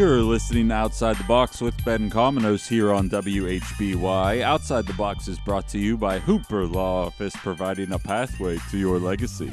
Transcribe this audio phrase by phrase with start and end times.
[0.00, 4.40] You're listening to Outside the Box with Ben Cominos here on WHBY.
[4.40, 8.78] Outside the Box is brought to you by Hooper Law Office, providing a pathway to
[8.78, 9.52] your legacy.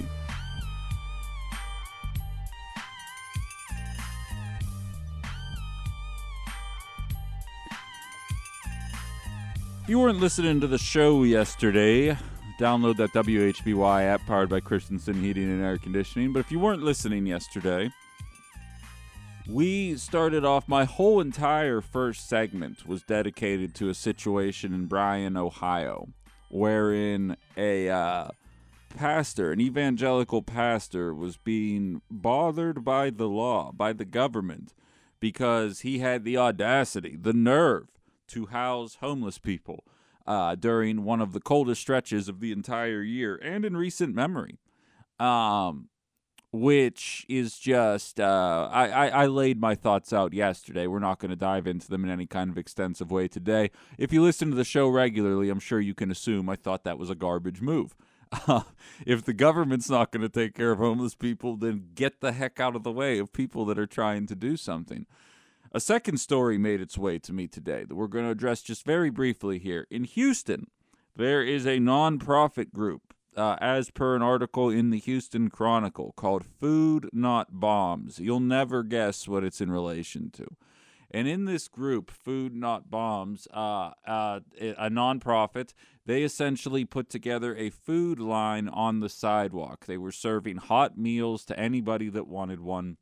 [9.84, 12.18] If you weren't listening to the show yesterday,
[12.58, 16.32] download that WHBY app powered by Christensen Heating and Air Conditioning.
[16.32, 17.92] But if you weren't listening yesterday,
[19.50, 25.38] we started off my whole entire first segment was dedicated to a situation in Bryan,
[25.38, 26.10] Ohio,
[26.50, 28.28] wherein a uh,
[28.96, 34.74] pastor, an evangelical pastor, was being bothered by the law, by the government,
[35.20, 37.88] because he had the audacity, the nerve
[38.28, 39.86] to house homeless people
[40.26, 44.58] uh, during one of the coldest stretches of the entire year and in recent memory.
[45.20, 45.88] Um,
[46.60, 50.88] which is just uh, I, I, I laid my thoughts out yesterday.
[50.88, 53.72] We're not going to dive into them in any kind of extensive way today.
[53.98, 56.98] If you listen to the show regularly, I'm sure you can assume I thought that
[56.98, 57.96] was a garbage move.
[59.06, 62.60] If the government's not going to take care of homeless people, then get the heck
[62.60, 65.06] out of the way of people that are trying to do something.
[65.72, 68.86] A second story made its way to me today that we're going to address just
[68.86, 69.86] very briefly here.
[69.92, 70.68] In Houston,
[71.16, 76.44] there is a nonprofit group uh, as per an article in the Houston Chronicle called
[76.44, 78.20] Food Not Bombs.
[78.20, 80.48] You'll never guess what it's in relation to.
[81.12, 85.74] And in this group, Food Not Bombs, uh, uh, a nonprofit,
[86.06, 89.86] they essentially put together a food line on the sidewalk.
[89.86, 92.98] They were serving hot meals to anybody that wanted one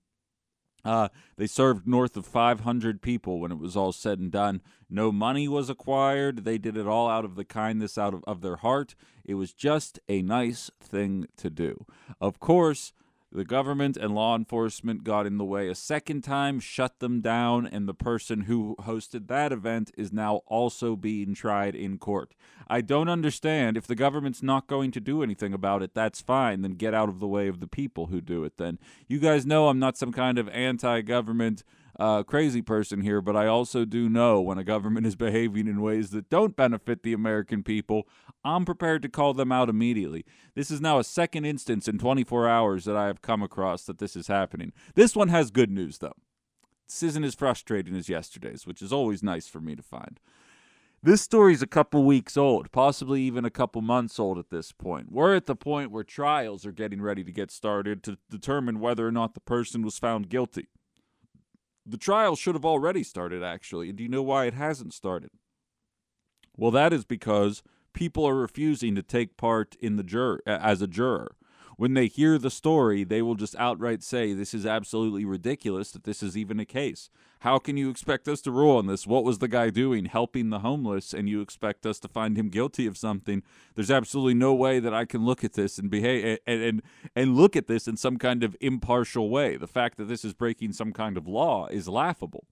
[0.85, 4.61] uh, they served north of 500 people when it was all said and done.
[4.89, 6.45] No money was acquired.
[6.45, 8.95] They did it all out of the kindness out of, of their heart.
[9.25, 11.85] It was just a nice thing to do.
[12.21, 12.93] Of course,
[13.35, 17.67] the government and law enforcement got in the way a second time, shut them down,
[17.67, 22.33] and the person who hosted that event is now also being tried in court.
[22.67, 23.77] I don't understand.
[23.77, 26.61] If the government's not going to do anything about it, that's fine.
[26.61, 28.79] Then get out of the way of the people who do it, then.
[29.07, 31.63] You guys know I'm not some kind of anti government
[31.99, 35.81] uh, crazy person here, but I also do know when a government is behaving in
[35.81, 38.07] ways that don't benefit the American people,
[38.43, 40.25] I'm prepared to call them out immediately.
[40.55, 43.99] This is now a second instance in 24 hours that I have come across that
[43.99, 44.73] this is happening.
[44.95, 46.15] This one has good news, though.
[46.87, 50.19] This isn't as frustrating as yesterday's, which is always nice for me to find.
[51.01, 55.11] This story's a couple weeks old, possibly even a couple months old at this point.
[55.11, 59.07] We're at the point where trials are getting ready to get started to determine whether
[59.07, 60.67] or not the person was found guilty.
[61.85, 63.89] The trial should have already started, actually.
[63.89, 65.31] And do you know why it hasn't started?
[66.57, 67.61] Well, that is because
[67.93, 71.35] people are refusing to take part in the juror as a juror
[71.77, 76.03] when they hear the story, they will just outright say, This is absolutely ridiculous that
[76.03, 77.09] this is even a case.
[77.39, 79.05] How can you expect us to rule on this?
[79.05, 80.05] What was the guy doing?
[80.05, 83.43] Helping the homeless, and you expect us to find him guilty of something?
[83.75, 86.81] There's absolutely no way that I can look at this and behave and, and,
[87.15, 89.57] and look at this in some kind of impartial way.
[89.57, 92.45] The fact that this is breaking some kind of law is laughable.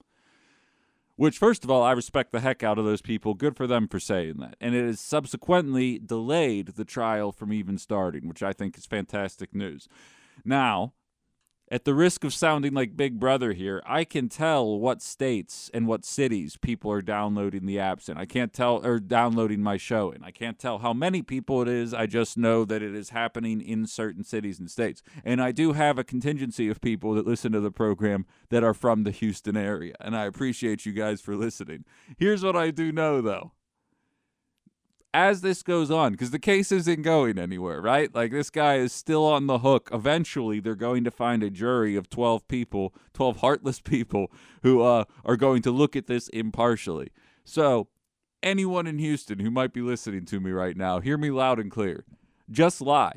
[1.16, 3.34] Which, first of all, I respect the heck out of those people.
[3.34, 4.56] Good for them for saying that.
[4.60, 9.54] And it has subsequently delayed the trial from even starting, which I think is fantastic
[9.54, 9.88] news.
[10.44, 10.92] Now,
[11.70, 15.86] at the risk of sounding like Big Brother here, I can tell what states and
[15.86, 18.18] what cities people are downloading the apps in.
[18.18, 20.22] I can't tell or downloading my show in.
[20.22, 21.94] I can't tell how many people it is.
[21.94, 25.02] I just know that it is happening in certain cities and states.
[25.24, 28.74] And I do have a contingency of people that listen to the program that are
[28.74, 31.84] from the Houston area, and I appreciate you guys for listening.
[32.18, 33.52] Here's what I do know though
[35.14, 38.12] as this goes on, because the case isn't going anywhere, right?
[38.12, 39.88] Like this guy is still on the hook.
[39.92, 44.30] Eventually, they're going to find a jury of 12 people, 12 heartless people
[44.62, 47.08] who uh, are going to look at this impartially.
[47.44, 47.88] So,
[48.42, 51.70] anyone in Houston who might be listening to me right now, hear me loud and
[51.70, 52.04] clear.
[52.50, 53.14] Just lie.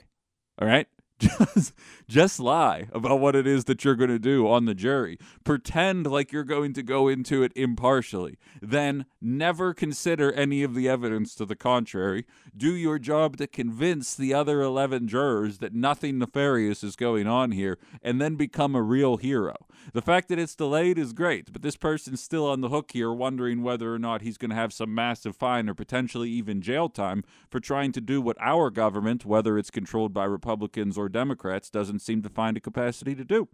[0.62, 0.88] All right?
[1.56, 1.74] Just,
[2.08, 5.18] just lie about what it is that you're going to do on the jury.
[5.44, 8.38] Pretend like you're going to go into it impartially.
[8.62, 12.26] Then never consider any of the evidence to the contrary.
[12.56, 17.52] Do your job to convince the other 11 jurors that nothing nefarious is going on
[17.52, 19.56] here, and then become a real hero.
[19.94, 23.12] The fact that it's delayed is great, but this person's still on the hook here,
[23.12, 26.90] wondering whether or not he's going to have some massive fine or potentially even jail
[26.90, 31.70] time for trying to do what our government, whether it's controlled by Republicans or Democrats,
[31.70, 33.48] doesn't seem to find a capacity to do.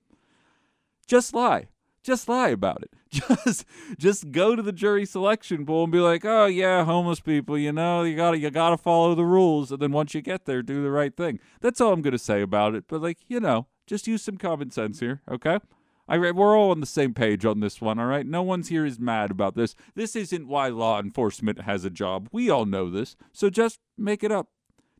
[1.07, 1.67] Just lie.
[2.03, 2.91] Just lie about it.
[3.45, 3.65] Just
[3.97, 7.71] just go to the jury selection pool and be like, "Oh yeah, homeless people, you
[7.71, 10.45] know, you got to you got to follow the rules and then once you get
[10.45, 12.85] there, do the right thing." That's all I'm going to say about it.
[12.87, 15.59] But like, you know, just use some common sense here, okay?
[16.07, 18.25] I we're all on the same page on this one, all right?
[18.25, 19.75] No one's here is mad about this.
[19.95, 22.27] This isn't why law enforcement has a job.
[22.31, 23.15] We all know this.
[23.31, 24.49] So just make it up.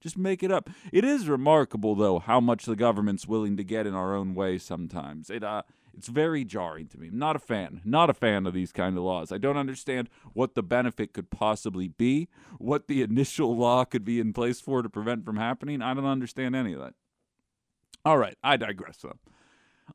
[0.03, 0.69] Just make it up.
[0.91, 4.57] It is remarkable though how much the government's willing to get in our own way
[4.57, 5.29] sometimes.
[5.29, 5.63] It uh
[5.95, 7.07] it's very jarring to me.
[7.07, 7.79] I'm not a fan.
[7.85, 9.31] Not a fan of these kind of laws.
[9.31, 12.27] I don't understand what the benefit could possibly be,
[12.57, 15.81] what the initial law could be in place for to prevent from happening.
[15.81, 16.95] I don't understand any of that.
[18.03, 19.19] All right, I digress though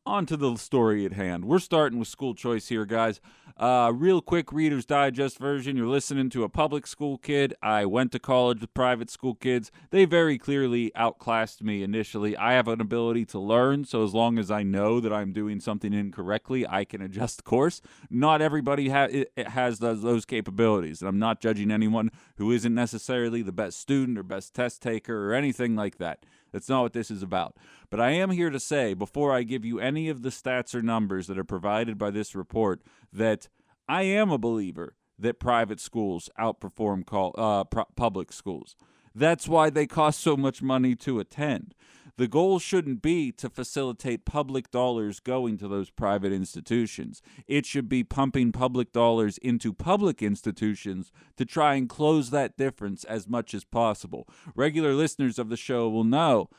[0.07, 1.45] on to the story at hand.
[1.45, 3.21] We're starting with school choice here, guys.
[3.57, 5.77] Uh, real quick Reader's Digest version.
[5.77, 7.55] You're listening to a public school kid.
[7.61, 9.73] I went to college with private school kids.
[9.91, 12.37] They very clearly outclassed me initially.
[12.37, 15.59] I have an ability to learn, so as long as I know that I'm doing
[15.59, 17.83] something incorrectly, I can adjust the course.
[18.09, 23.43] Not everybody ha- has those, those capabilities, and I'm not judging anyone who isn't necessarily
[23.43, 26.25] the best student or best test taker or anything like that.
[26.53, 27.57] That's not what this is about.
[27.91, 30.83] But I am here to say, before I give you any of the stats or
[30.83, 32.81] numbers that are provided by this report,
[33.13, 33.49] that
[33.89, 37.65] I am a believer that private schools outperform call, uh,
[37.97, 38.77] public schools.
[39.15, 41.75] That's why they cost so much money to attend.
[42.19, 47.23] The goal shouldn't be to facilitate public dollars going to those private institutions.
[47.47, 53.05] It should be pumping public dollars into public institutions to try and close that difference
[53.05, 54.29] as much as possible.
[54.57, 56.51] Regular listeners of the show will know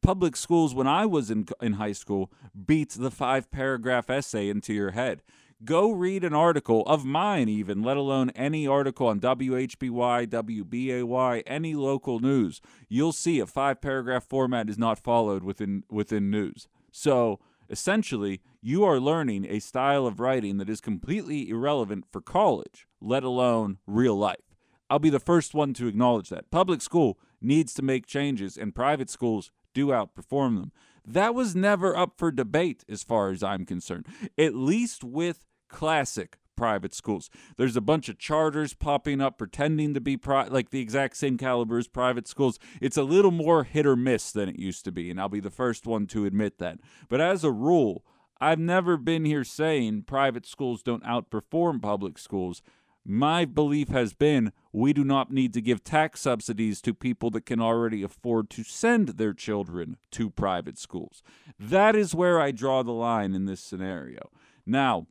[0.00, 2.32] public schools when I was in in high school
[2.66, 5.22] beat the five paragraph essay into your head.
[5.64, 11.74] Go read an article of mine, even, let alone any article on WHBY, WBAY, any
[11.74, 12.60] local news.
[12.88, 16.68] You'll see a five paragraph format is not followed within, within news.
[16.92, 22.86] So essentially, you are learning a style of writing that is completely irrelevant for college,
[23.00, 24.54] let alone real life.
[24.88, 26.52] I'll be the first one to acknowledge that.
[26.52, 30.72] Public school needs to make changes, and private schools do outperform them.
[31.04, 34.06] That was never up for debate, as far as I'm concerned,
[34.38, 37.30] at least with classic private schools.
[37.56, 41.38] There's a bunch of charters popping up pretending to be pri- like the exact same
[41.38, 42.58] caliber as private schools.
[42.80, 45.38] It's a little more hit or miss than it used to be, and I'll be
[45.38, 46.78] the first one to admit that.
[47.08, 48.04] But as a rule,
[48.40, 52.60] I've never been here saying private schools don't outperform public schools.
[53.04, 57.46] My belief has been we do not need to give tax subsidies to people that
[57.46, 61.22] can already afford to send their children to private schools.
[61.58, 64.30] That is where I draw the line in this scenario.
[64.66, 65.06] Now,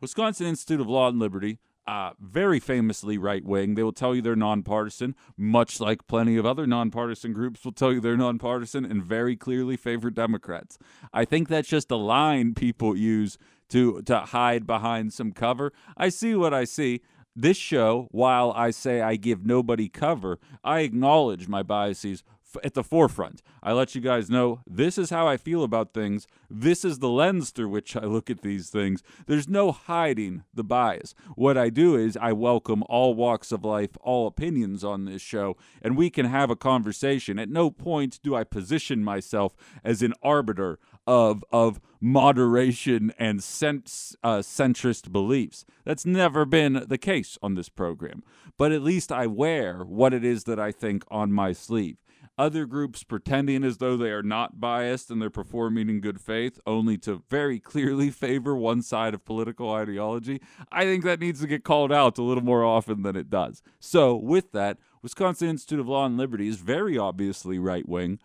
[0.00, 3.74] Wisconsin Institute of Law and Liberty, uh, very famously right wing.
[3.74, 7.92] They will tell you they're nonpartisan, much like plenty of other nonpartisan groups will tell
[7.92, 10.78] you they're nonpartisan and very clearly favor Democrats.
[11.12, 13.38] I think that's just a line people use
[13.68, 15.72] to to hide behind some cover.
[15.96, 17.02] I see what I see.
[17.38, 22.24] This show, while I say I give nobody cover, I acknowledge my biases
[22.64, 23.42] at the forefront.
[23.62, 26.26] I let you guys know this is how I feel about things.
[26.48, 29.02] This is the lens through which I look at these things.
[29.26, 31.14] There's no hiding the bias.
[31.34, 35.56] What I do is I welcome all walks of life, all opinions on this show,
[35.82, 37.38] and we can have a conversation.
[37.38, 44.14] At no point do I position myself as an arbiter of of moderation and cent,
[44.22, 45.64] uh, centrist beliefs.
[45.84, 48.22] That's never been the case on this program.
[48.58, 51.96] But at least I wear what it is that I think on my sleeve
[52.38, 56.60] other groups pretending as though they are not biased and they're performing in good faith,
[56.66, 60.40] only to very clearly favor one side of political ideology,
[60.70, 63.62] I think that needs to get called out a little more often than it does.
[63.80, 68.18] So, with that, Wisconsin Institute of Law and Liberty is very obviously right wing.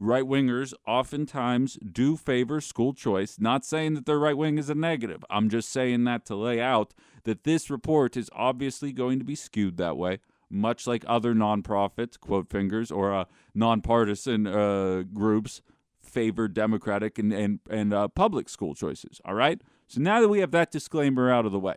[0.00, 3.38] Right wingers oftentimes do favor school choice.
[3.40, 5.24] Not saying that their right wing is a negative.
[5.28, 6.94] I'm just saying that to lay out
[7.24, 12.18] that this report is obviously going to be skewed that way much like other nonprofits,
[12.18, 13.24] quote fingers, or uh,
[13.54, 15.62] nonpartisan uh, groups
[16.00, 19.20] favor democratic and and, and uh, public school choices.
[19.24, 19.60] All right.
[19.86, 21.76] So now that we have that disclaimer out of the way,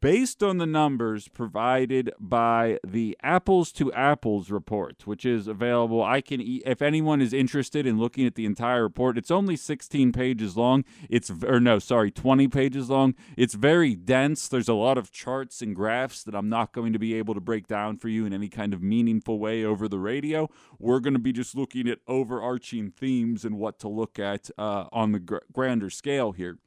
[0.00, 6.02] based on the numbers provided by the apples to apples report which is available.
[6.02, 10.12] I can if anyone is interested in looking at the entire report it's only 16
[10.12, 10.84] pages long.
[11.08, 13.14] It's or no sorry 20 pages long.
[13.36, 14.48] It's very dense.
[14.48, 17.40] There's a lot of charts and graphs that i'm not going to be able to
[17.40, 20.50] break down for you in any kind of meaningful way over the radio.
[20.78, 24.86] We're going to be just looking at overarching themes and what to look at uh,
[24.92, 26.58] on the gr- grander scale here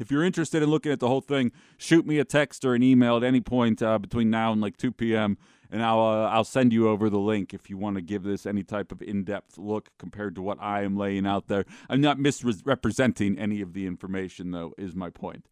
[0.00, 2.82] if you're interested in looking at the whole thing, shoot me a text or an
[2.82, 5.36] email at any point uh, between now and like 2 p.m.
[5.70, 8.46] and I'll uh, I'll send you over the link if you want to give this
[8.46, 11.66] any type of in-depth look compared to what I am laying out there.
[11.88, 14.72] I'm not misrepresenting any of the information though.
[14.78, 15.46] Is my point.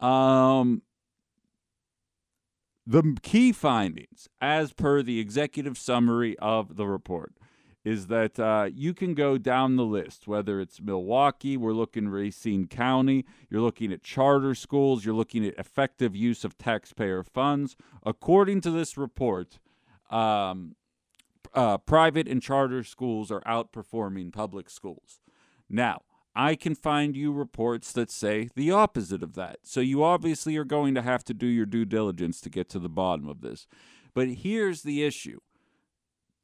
[0.00, 0.82] Um,
[2.86, 7.34] the key findings, as per the executive summary of the report,
[7.88, 12.66] is that uh, you can go down the list, whether it's Milwaukee, we're looking Racine
[12.66, 17.76] County, you're looking at charter schools, you're looking at effective use of taxpayer funds.
[18.04, 19.58] According to this report,
[20.10, 20.76] um,
[21.54, 25.20] uh, private and charter schools are outperforming public schools.
[25.70, 26.02] Now,
[26.36, 29.60] I can find you reports that say the opposite of that.
[29.62, 32.78] So you obviously are going to have to do your due diligence to get to
[32.78, 33.66] the bottom of this.
[34.12, 35.38] But here's the issue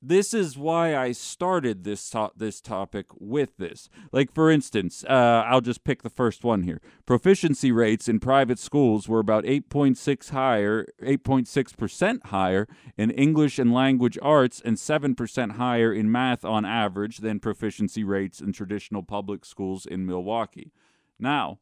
[0.06, 3.88] this is why I started this to- this topic with this.
[4.12, 6.80] Like for instance, uh, I'll just pick the first one here.
[7.06, 12.68] Proficiency rates in private schools were about 8.6 higher, 8.6 percent higher
[12.99, 18.04] in English and language arts, and 7 percent higher in math on average than proficiency
[18.04, 20.73] rates in traditional public schools in Milwaukee.
[21.18, 21.61] Now,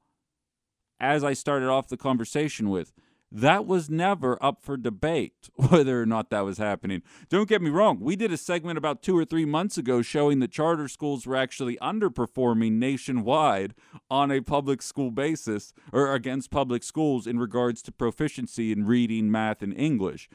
[0.98, 2.92] as I started off the conversation with
[3.34, 7.02] that was never up for debate whether or not that was happening.
[7.30, 10.40] Don't get me wrong, we did a segment about two or three months ago showing
[10.40, 13.74] that charter schools were actually underperforming nationwide
[14.10, 19.30] on a public school basis or against public schools in regards to proficiency in reading,
[19.30, 20.28] math, and English.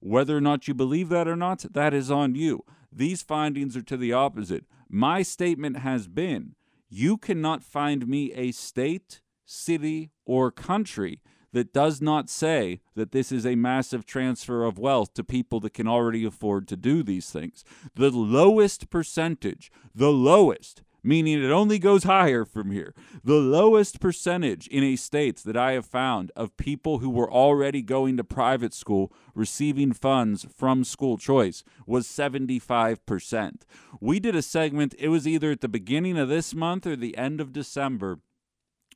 [0.00, 2.64] Whether or not you believe that or not, that is on you.
[2.92, 4.64] These findings are to the opposite.
[4.88, 6.56] My statement has been
[6.88, 11.20] you cannot find me a state, city, or country
[11.52, 15.74] that does not say that this is a massive transfer of wealth to people that
[15.74, 17.64] can already afford to do these things.
[17.94, 22.94] The lowest percentage, the lowest, meaning it only goes higher from here.
[23.24, 27.82] The lowest percentage in a state that I have found of people who were already
[27.82, 33.62] going to private school receiving funds from school choice was 75%.
[34.00, 37.16] We did a segment, it was either at the beginning of this month or the
[37.16, 38.20] end of December,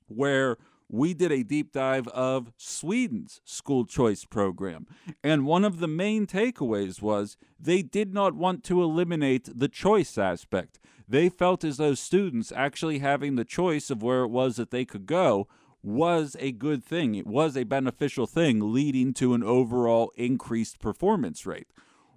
[0.07, 4.87] where we did a deep dive of Sweden's school choice program.
[5.23, 10.19] And one of the main takeaways was they did not want to eliminate the choice
[10.19, 10.79] aspect.
[11.09, 14.85] They felt as though students actually having the choice of where it was that they
[14.85, 15.49] could go
[15.83, 17.15] was a good thing.
[17.15, 21.69] It was a beneficial thing, leading to an overall increased performance rate.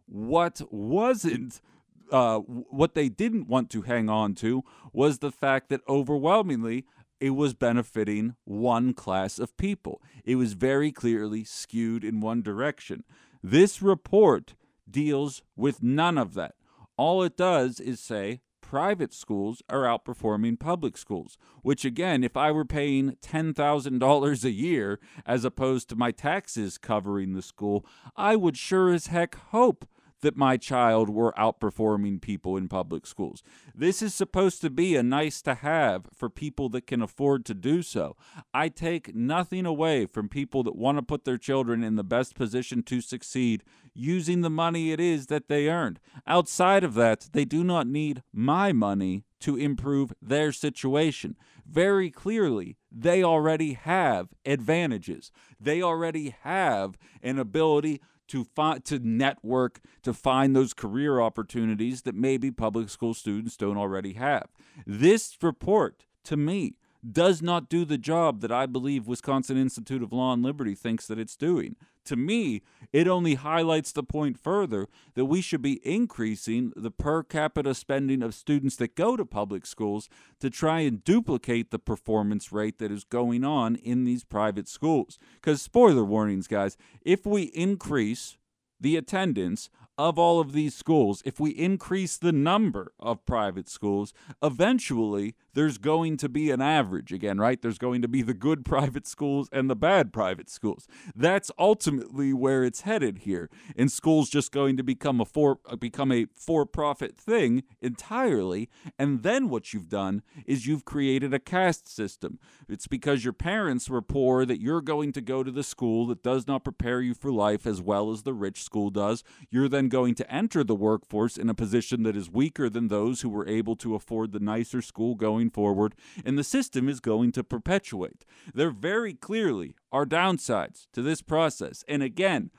[0.05, 1.62] What wasn't
[2.09, 6.86] uh, what they didn't want to hang on to was the fact that overwhelmingly
[7.19, 10.01] it was benefiting one class of people.
[10.24, 13.03] It was very clearly skewed in one direction.
[13.43, 14.55] This report
[14.89, 16.55] deals with none of that.
[16.97, 22.51] All it does is say private schools are outperforming public schools, which, again, if I
[22.51, 28.57] were paying $10,000 a year as opposed to my taxes covering the school, I would
[28.57, 29.88] sure as heck hope
[30.21, 33.43] that my child were outperforming people in public schools.
[33.75, 37.53] This is supposed to be a nice to have for people that can afford to
[37.53, 38.15] do so.
[38.53, 42.36] I take nothing away from people that want to put their children in the best
[42.36, 46.00] position to succeed using the money it is that they earned.
[46.25, 51.36] Outside of that, they do not need my money to improve their situation.
[51.65, 55.31] Very clearly, they already have advantages.
[55.59, 62.15] They already have an ability to find to network to find those career opportunities that
[62.15, 64.48] maybe public school students don't already have.
[64.86, 66.75] This report to me
[67.10, 71.07] does not do the job that I believe Wisconsin Institute of Law and Liberty thinks
[71.07, 71.75] that it's doing.
[72.07, 72.61] To me,
[72.93, 78.23] it only highlights the point further that we should be increasing the per capita spending
[78.23, 80.07] of students that go to public schools
[80.39, 85.19] to try and duplicate the performance rate that is going on in these private schools.
[85.35, 88.37] Because, spoiler warnings, guys, if we increase
[88.79, 94.13] the attendance of all of these schools, if we increase the number of private schools,
[94.41, 97.59] eventually there's going to be an average again, right?
[97.59, 100.87] There's going to be the good private schools and the bad private schools.
[101.15, 103.49] That's ultimately where it's headed here.
[103.75, 108.69] And schools just going to become a for uh, become a for-profit thing entirely.
[108.99, 112.37] And then what you've done is you've created a caste system.
[112.69, 116.21] It's because your parents were poor that you're going to go to the school that
[116.21, 119.23] does not prepare you for life as well as the rich school does.
[119.49, 123.21] You're then going to enter the workforce in a position that is weaker than those
[123.21, 126.99] who were able to afford the nicer school going going forward, and the system is
[126.99, 128.25] going to perpetuate.
[128.53, 131.83] There very clearly are downsides to this process.
[131.87, 132.51] And again,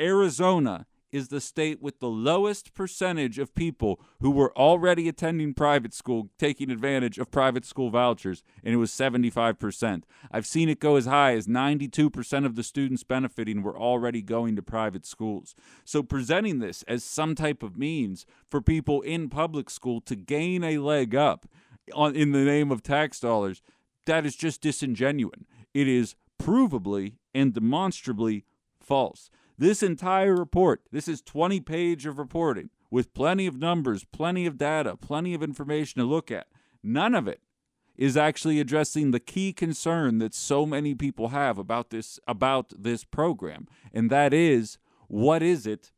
[0.00, 5.92] Arizona is the state with the lowest percentage of people who were already attending private
[5.92, 10.04] school taking advantage of private school vouchers, and it was 75%.
[10.30, 14.54] I've seen it go as high as 92% of the students benefiting were already going
[14.54, 15.56] to private schools.
[15.84, 20.62] So, presenting this as some type of means for people in public school to gain
[20.62, 21.46] a leg up
[21.92, 23.62] on in the name of tax dollars,
[24.06, 25.40] that is just disingenuous.
[25.74, 28.44] It is provably and demonstrably
[28.80, 29.30] false.
[29.58, 34.56] This entire report, this is 20 page of reporting with plenty of numbers, plenty of
[34.56, 36.46] data, plenty of information to look at.
[36.82, 37.40] None of it
[37.96, 43.04] is actually addressing the key concern that so many people have about this about this
[43.04, 44.78] program, and that is
[45.08, 45.92] what is it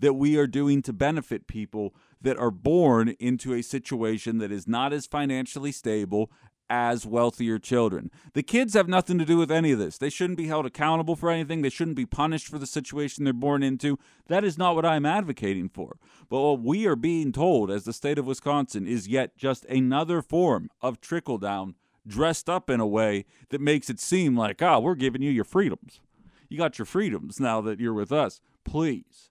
[0.00, 4.66] that we are doing to benefit people that are born into a situation that is
[4.66, 6.30] not as financially stable
[6.70, 8.10] as wealthier children.
[8.32, 9.98] The kids have nothing to do with any of this.
[9.98, 11.60] They shouldn't be held accountable for anything.
[11.60, 13.98] They shouldn't be punished for the situation they're born into.
[14.28, 15.98] That is not what I'm advocating for.
[16.30, 20.22] But what we are being told as the state of Wisconsin is yet just another
[20.22, 21.74] form of trickle down
[22.06, 25.30] dressed up in a way that makes it seem like, ah, oh, we're giving you
[25.30, 26.00] your freedoms.
[26.48, 28.40] You got your freedoms now that you're with us.
[28.64, 29.30] Please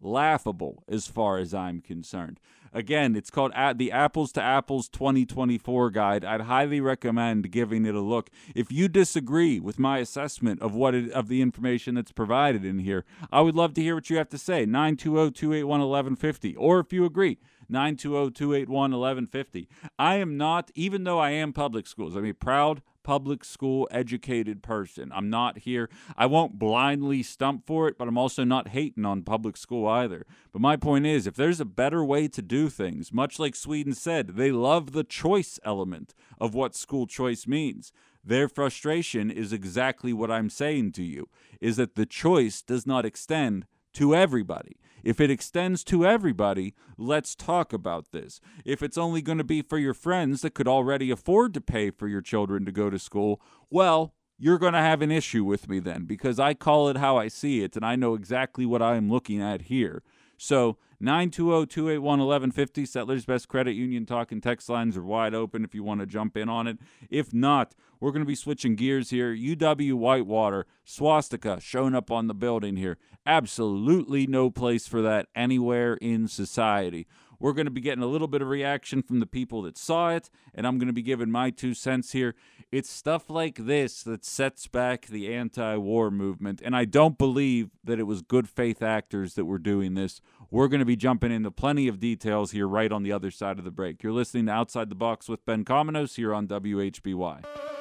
[0.00, 2.40] laughable as far as I'm concerned.
[2.72, 6.24] Again, it's called the Apples to Apples 2024 guide.
[6.24, 8.30] I'd highly recommend giving it a look.
[8.54, 12.78] If you disagree with my assessment of what it, of the information that's provided in
[12.78, 14.66] here, I would love to hear what you have to say.
[14.66, 17.38] 920-281-1150 or if you agree,
[17.70, 19.66] 920-281-1150.
[19.98, 22.16] I am not even though I am public schools.
[22.16, 25.10] I'm a proud public school educated person.
[25.14, 25.88] I'm not here.
[26.16, 30.26] I won't blindly stump for it, but I'm also not hating on public school either.
[30.52, 33.94] But my point is if there's a better way to do things, much like Sweden
[33.94, 37.92] said, they love the choice element of what school choice means.
[38.22, 41.28] Their frustration is exactly what I'm saying to you
[41.60, 44.76] is that the choice does not extend to everybody.
[45.02, 48.40] If it extends to everybody, let's talk about this.
[48.64, 51.90] If it's only going to be for your friends that could already afford to pay
[51.90, 55.68] for your children to go to school, well, you're going to have an issue with
[55.68, 58.80] me then because I call it how I see it and I know exactly what
[58.80, 60.02] I am looking at here.
[60.42, 66.00] So 920-281-1150, Settlers Best Credit Union talking text lines are wide open if you want
[66.00, 66.78] to jump in on it.
[67.10, 69.36] If not, we're going to be switching gears here.
[69.36, 72.96] UW Whitewater, swastika showing up on the building here.
[73.26, 77.06] Absolutely no place for that anywhere in society.
[77.40, 80.10] We're going to be getting a little bit of reaction from the people that saw
[80.10, 82.34] it, and I'm going to be giving my two cents here.
[82.70, 87.70] It's stuff like this that sets back the anti war movement, and I don't believe
[87.82, 90.20] that it was good faith actors that were doing this.
[90.50, 93.58] We're going to be jumping into plenty of details here right on the other side
[93.58, 94.02] of the break.
[94.02, 97.79] You're listening to Outside the Box with Ben Cominos here on WHBY.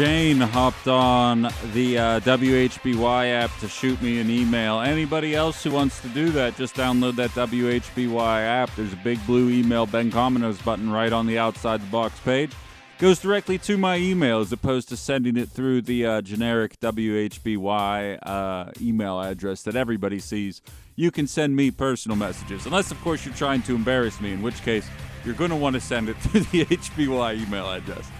[0.00, 1.42] Jane hopped on
[1.74, 4.80] the uh, WHBY app to shoot me an email.
[4.80, 8.74] Anybody else who wants to do that, just download that WHBY app.
[8.76, 12.50] There's a big blue email Ben Cominos button right on the outside the box page.
[12.96, 18.20] Goes directly to my email as opposed to sending it through the uh, generic WHBY
[18.22, 20.62] uh, email address that everybody sees.
[20.96, 24.40] You can send me personal messages, unless, of course, you're trying to embarrass me, in
[24.40, 24.88] which case
[25.26, 28.10] you're going to want to send it through the HBY email address.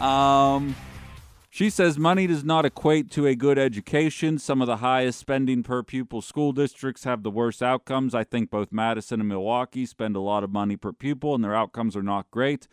[0.00, 0.74] Um,
[1.58, 4.38] she says money does not equate to a good education.
[4.38, 8.14] Some of the highest spending per pupil school districts have the worst outcomes.
[8.14, 11.56] I think both Madison and Milwaukee spend a lot of money per pupil, and their
[11.56, 12.68] outcomes are not great.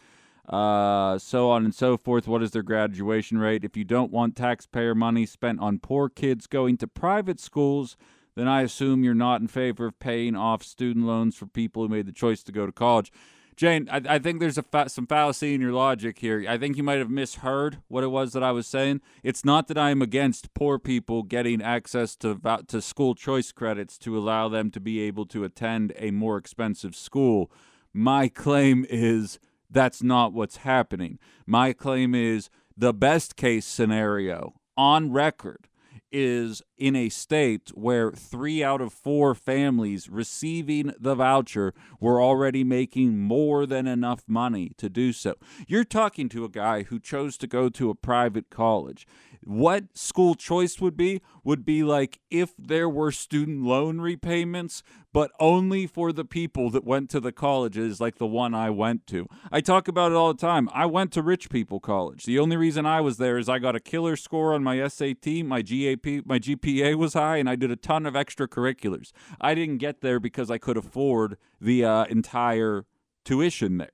[0.47, 2.27] Uh, so on and so forth.
[2.27, 3.65] What is their graduation rate?
[3.65, 7.97] If you don't want taxpayer money spent on poor kids going to private schools,
[8.35, 11.89] then I assume you're not in favor of paying off student loans for people who
[11.89, 13.11] made the choice to go to college.
[13.55, 16.45] Jane, I, I think there's a fa- some fallacy in your logic here.
[16.47, 19.01] I think you might have misheard what it was that I was saying.
[19.23, 23.97] It's not that I am against poor people getting access to to school choice credits
[23.99, 27.49] to allow them to be able to attend a more expensive school.
[27.93, 29.39] My claim is
[29.69, 31.17] that's not what's happening.
[31.45, 35.69] My claim is the best case scenario on record
[36.11, 42.63] is in a state where three out of four families receiving the voucher were already
[42.63, 45.35] making more than enough money to do so.
[45.67, 49.07] You're talking to a guy who chose to go to a private college
[49.45, 54.81] what school choice would be would be like if there were student loan repayments,
[55.13, 59.05] but only for the people that went to the colleges like the one I went
[59.07, 59.27] to.
[59.51, 60.67] I talk about it all the time.
[60.73, 62.25] I went to rich people college.
[62.25, 65.27] The only reason I was there is I got a killer score on my SAT,
[65.45, 69.11] my GAP, my GPA was high, and I did a ton of extracurriculars.
[69.41, 72.85] I didn't get there because I could afford the uh, entire
[73.23, 73.89] tuition there.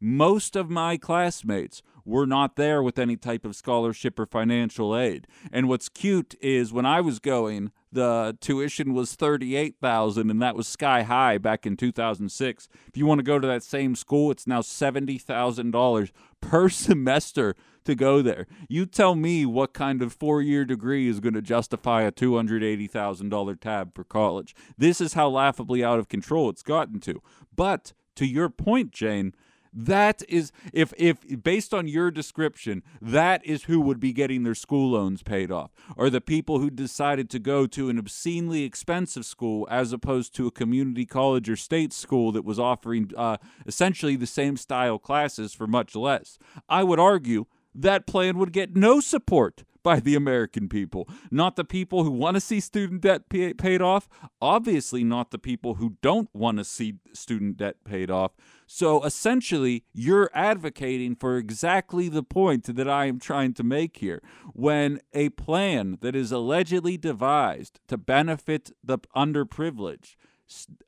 [0.00, 5.26] Most of my classmates were not there with any type of scholarship or financial aid.
[5.50, 10.68] And what's cute is when I was going, the tuition was 38,000 and that was
[10.68, 12.68] sky high back in 2006.
[12.88, 17.94] If you want to go to that same school, it's now $70,000 per semester to
[17.94, 18.46] go there.
[18.68, 23.94] You tell me what kind of 4-year degree is going to justify a $280,000 tab
[23.94, 24.54] for college.
[24.76, 27.22] This is how laughably out of control it's gotten to.
[27.54, 29.34] But to your point, Jane,
[29.74, 34.54] that is if if based on your description, that is who would be getting their
[34.54, 35.72] school loans paid off.
[35.96, 40.46] Or the people who decided to go to an obscenely expensive school as opposed to
[40.46, 45.52] a community college or state school that was offering uh, essentially the same style classes
[45.52, 46.38] for much less.
[46.68, 51.64] I would argue that plan would get no support by the American people, not the
[51.64, 54.08] people who want to see student debt pay- paid off,
[54.40, 58.32] obviously, not the people who don't want to see student debt paid off.
[58.66, 64.22] So essentially, you're advocating for exactly the point that I am trying to make here.
[64.54, 70.16] When a plan that is allegedly devised to benefit the underprivileged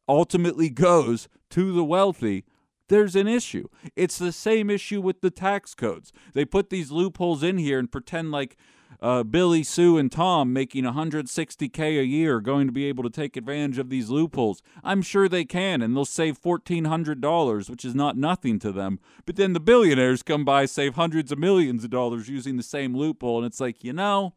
[0.08, 2.44] ultimately goes to the wealthy,
[2.88, 3.68] there's an issue.
[3.94, 6.12] It's the same issue with the tax codes.
[6.32, 8.56] They put these loopholes in here and pretend like
[9.00, 13.10] uh, Billy, Sue, and Tom making 160K a year are going to be able to
[13.10, 14.62] take advantage of these loopholes.
[14.82, 18.98] I'm sure they can, and they'll save $1,400, which is not nothing to them.
[19.26, 22.96] But then the billionaires come by, save hundreds of millions of dollars using the same
[22.96, 24.34] loophole, and it's like, you know,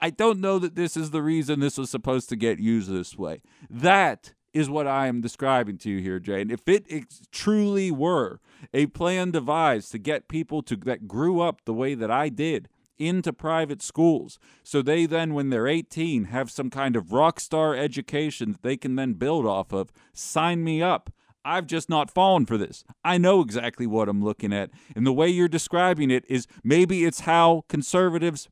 [0.00, 3.18] I don't know that this is the reason this was supposed to get used this
[3.18, 3.42] way.
[3.68, 6.40] That is what I am describing to you here, Jay.
[6.40, 8.40] And if it ex- truly were
[8.74, 12.68] a plan devised to get people to that grew up the way that I did
[12.98, 17.74] into private schools, so they then, when they're 18, have some kind of rock star
[17.74, 21.10] education that they can then build off of, sign me up.
[21.44, 22.84] I've just not fallen for this.
[23.02, 24.70] I know exactly what I'm looking at.
[24.94, 28.48] And the way you're describing it is maybe it's how conservatives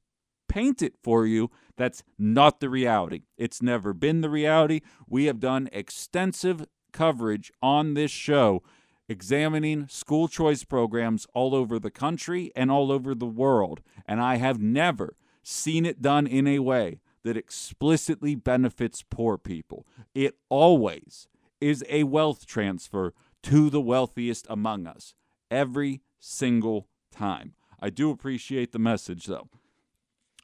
[0.48, 3.22] paint it for you that's not the reality.
[3.38, 4.80] It's never been the reality.
[5.08, 8.62] We have done extensive coverage on this show
[9.08, 13.80] examining school choice programs all over the country and all over the world.
[14.06, 19.86] And I have never seen it done in a way that explicitly benefits poor people.
[20.14, 21.28] It always
[21.60, 23.14] is a wealth transfer
[23.44, 25.14] to the wealthiest among us
[25.50, 27.54] every single time.
[27.80, 29.48] I do appreciate the message, though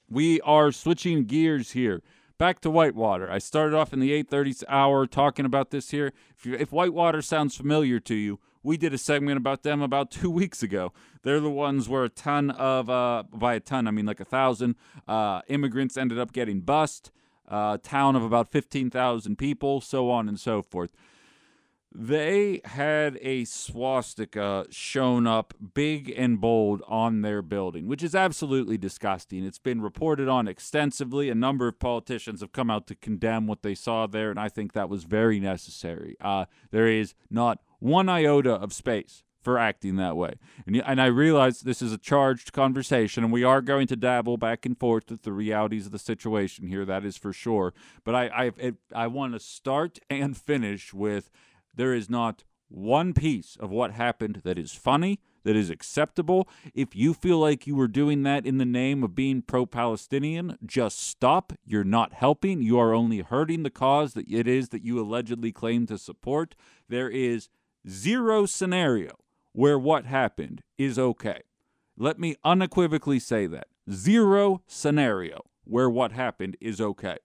[0.08, 2.02] we are switching gears here.
[2.36, 3.30] Back to Whitewater.
[3.30, 6.12] I started off in the 8:30 hour talking about this here.
[6.36, 10.10] If, you, if Whitewater sounds familiar to you, we did a segment about them about
[10.10, 10.92] two weeks ago.
[11.22, 14.24] They're the ones where a ton of, uh, by a ton, I mean like a
[14.24, 14.74] thousand
[15.06, 17.10] uh, immigrants ended up getting bust.
[17.46, 20.92] Uh, town of about 15,000 people, so on and so forth
[21.94, 28.76] they had a swastika shown up big and bold on their building, which is absolutely
[28.76, 29.44] disgusting.
[29.44, 31.30] It's been reported on extensively.
[31.30, 34.48] A number of politicians have come out to condemn what they saw there, and I
[34.48, 36.16] think that was very necessary.
[36.20, 40.32] Uh, there is not one iota of space for acting that way.
[40.66, 44.38] And, and I realize this is a charged conversation, and we are going to dabble
[44.38, 46.84] back and forth with the realities of the situation here.
[46.84, 47.74] That is for sure.
[48.04, 51.30] But I I, I want to start and finish with
[51.76, 56.48] there is not one piece of what happened that is funny, that is acceptable.
[56.74, 60.58] If you feel like you were doing that in the name of being pro Palestinian,
[60.64, 61.52] just stop.
[61.64, 62.62] You're not helping.
[62.62, 66.54] You are only hurting the cause that it is that you allegedly claim to support.
[66.88, 67.48] There is
[67.88, 69.18] zero scenario
[69.52, 71.42] where what happened is okay.
[71.96, 73.68] Let me unequivocally say that.
[73.90, 77.18] Zero scenario where what happened is okay.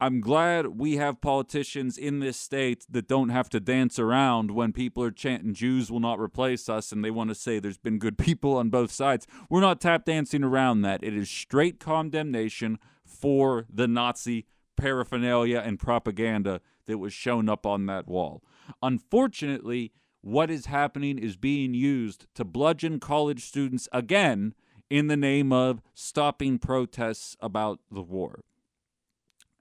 [0.00, 4.72] I'm glad we have politicians in this state that don't have to dance around when
[4.72, 7.98] people are chanting Jews will not replace us and they want to say there's been
[7.98, 9.26] good people on both sides.
[9.50, 11.02] We're not tap dancing around that.
[11.02, 17.86] It is straight condemnation for the Nazi paraphernalia and propaganda that was shown up on
[17.86, 18.44] that wall.
[18.80, 24.54] Unfortunately, what is happening is being used to bludgeon college students again
[24.88, 28.44] in the name of stopping protests about the war.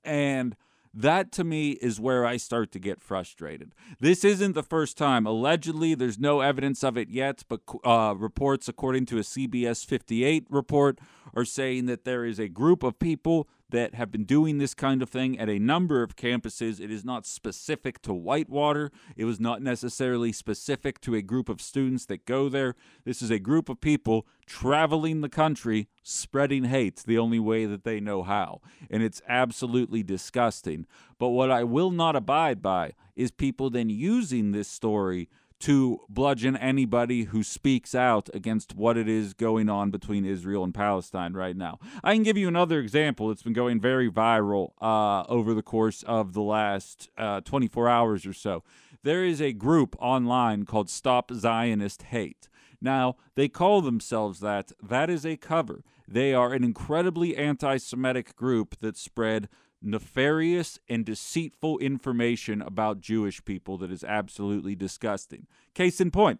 [0.07, 0.55] And
[0.93, 3.75] that to me is where I start to get frustrated.
[3.99, 5.27] This isn't the first time.
[5.27, 10.47] Allegedly, there's no evidence of it yet, but uh, reports, according to a CBS 58
[10.49, 10.99] report,
[11.35, 15.01] are saying that there is a group of people that have been doing this kind
[15.01, 16.79] of thing at a number of campuses.
[16.79, 21.61] It is not specific to Whitewater, it was not necessarily specific to a group of
[21.61, 22.75] students that go there.
[23.03, 27.83] This is a group of people traveling the country spreading hate the only way that
[27.83, 28.61] they know how.
[28.89, 30.85] And it's absolutely disgusting.
[31.19, 35.27] But what I will not abide by is people then using this story
[35.59, 40.73] to bludgeon anybody who speaks out against what it is going on between Israel and
[40.73, 41.79] Palestine right now.
[42.03, 43.31] I can give you another example.
[43.31, 48.25] It's been going very viral uh, over the course of the last uh, 24 hours
[48.25, 48.63] or so.
[49.03, 52.49] There is a group online called Stop Zionist Hate.
[52.79, 54.71] Now, they call themselves that.
[54.81, 55.83] That is a cover.
[56.07, 59.49] They are an incredibly anti Semitic group that spread
[59.87, 65.47] nefarious and deceitful information about Jewish people that is absolutely disgusting.
[65.73, 66.39] Case in point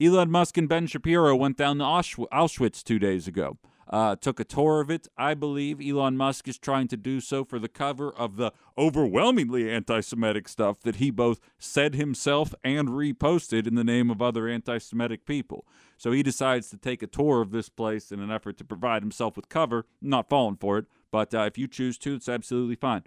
[0.00, 3.58] Elon Musk and Ben Shapiro went down to Auschwitz two days ago.
[3.90, 5.08] Uh, took a tour of it.
[5.16, 9.70] I believe Elon Musk is trying to do so for the cover of the overwhelmingly
[9.70, 14.46] anti Semitic stuff that he both said himself and reposted in the name of other
[14.46, 15.66] anti Semitic people.
[15.96, 19.02] So he decides to take a tour of this place in an effort to provide
[19.02, 19.86] himself with cover.
[20.02, 23.02] not falling for it, but uh, if you choose to, it's absolutely fine.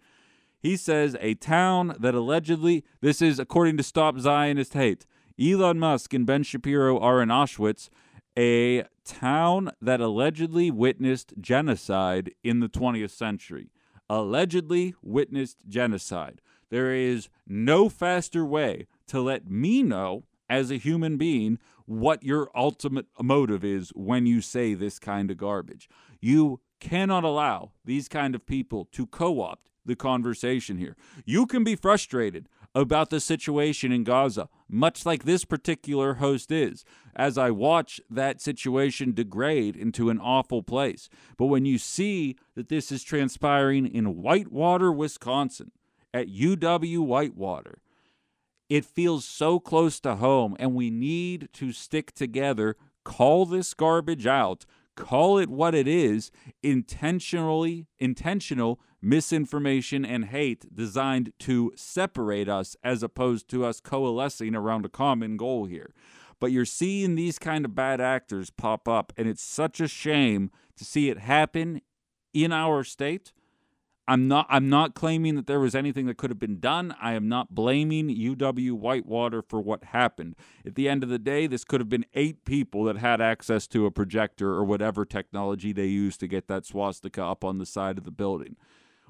[0.60, 5.06] He says a town that allegedly, this is according to Stop Zionist Hate,
[5.42, 7.90] Elon Musk and Ben Shapiro are in Auschwitz,
[8.38, 13.72] a town that allegedly witnessed genocide in the 20th century.
[14.10, 16.42] Allegedly witnessed genocide.
[16.70, 22.50] There is no faster way to let me know as a human being what your
[22.56, 25.90] ultimate motive is when you say this kind of garbage.
[26.20, 30.98] You cannot allow these kind of people to co-opt the conversation here.
[31.26, 36.86] You can be frustrated about the situation in Gaza, much like this particular host is,
[37.16, 41.10] as I watch that situation degrade into an awful place.
[41.38, 45.72] But when you see that this is transpiring in Whitewater, Wisconsin,
[46.14, 47.80] at UW Whitewater,
[48.70, 54.26] it feels so close to home, and we need to stick together, call this garbage
[54.26, 62.76] out, call it what it is intentionally intentional misinformation and hate designed to separate us
[62.84, 65.94] as opposed to us coalescing around a common goal here.
[66.40, 70.52] But you're seeing these kind of bad actors pop up and it's such a shame
[70.78, 71.82] to see it happen
[72.34, 73.34] in our state
[74.08, 76.96] I'm not I'm not claiming that there was anything that could have been done.
[77.02, 80.36] I am not blaming UW Whitewater for what happened.
[80.66, 83.68] At the end of the day, this could have been eight people that had access
[83.68, 87.66] to a projector or whatever technology they used to get that swastika up on the
[87.66, 88.56] side of the building.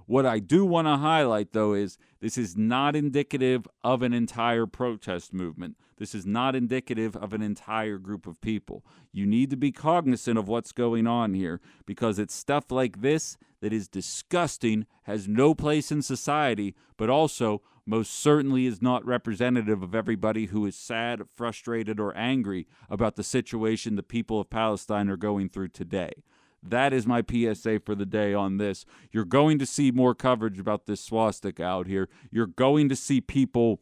[0.06, 4.66] What I do want to highlight, though, is this is not indicative of an entire
[4.66, 5.78] protest movement.
[5.98, 8.84] This is not indicative of an entire group of people.
[9.12, 13.38] You need to be cognizant of what's going on here because it's stuff like this
[13.62, 19.84] that is disgusting, has no place in society, but also most certainly is not representative
[19.84, 25.10] of everybody who is sad, frustrated, or angry about the situation the people of Palestine
[25.10, 26.12] are going through today.
[26.64, 28.86] That is my PSA for the day on this.
[29.12, 32.08] You're going to see more coverage about this swastika out here.
[32.30, 33.82] You're going to see people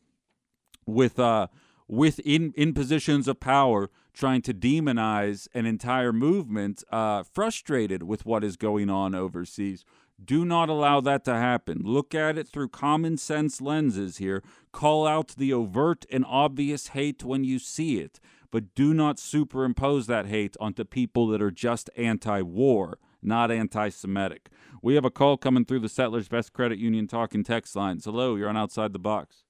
[0.86, 1.48] with uh
[1.88, 8.26] with in, in positions of power trying to demonize an entire movement, uh, frustrated with
[8.26, 9.86] what is going on overseas.
[10.24, 11.82] Do not allow that to happen.
[11.84, 14.44] Look at it through common sense lenses here.
[14.72, 18.20] Call out the overt and obvious hate when you see it
[18.51, 23.89] but do not superimpose that hate onto people that are just anti war, not anti
[23.89, 24.49] Semitic.
[24.81, 28.05] We have a call coming through the Settlers Best Credit Union talking text lines.
[28.05, 29.43] Hello, you're on Outside the Box.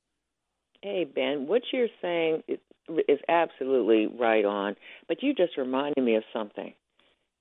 [0.81, 2.59] Hey, Ben, what you're saying is,
[3.07, 4.75] is absolutely right on,
[5.07, 6.73] but you just reminded me of something.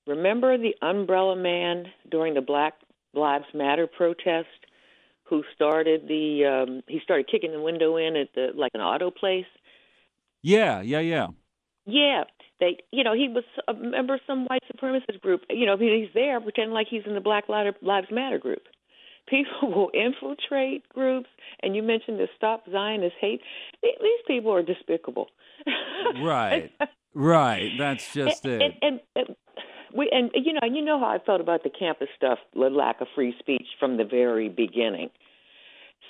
[0.07, 2.73] Remember the umbrella man during the Black
[3.13, 4.47] Lives Matter protest
[5.23, 9.11] who started the um he started kicking the window in at the like an auto
[9.11, 9.45] place?
[10.41, 11.27] Yeah, yeah, yeah.
[11.91, 12.23] Yeah,
[12.59, 15.41] they, you know, he was a member of some white supremacist group.
[15.49, 18.63] You know, he's there pretending like he's in the Black Lives Matter group.
[19.29, 21.29] people will infiltrate groups,
[21.61, 23.41] and you mentioned the Stop Zionist Hate.
[23.81, 25.27] These people are despicable.
[26.23, 27.71] right, uh, right.
[27.77, 28.61] That's just and, it.
[28.61, 29.35] And, and, and
[29.95, 33.01] we and you know you know how I felt about the campus stuff, the lack
[33.01, 35.09] of free speech from the very beginning.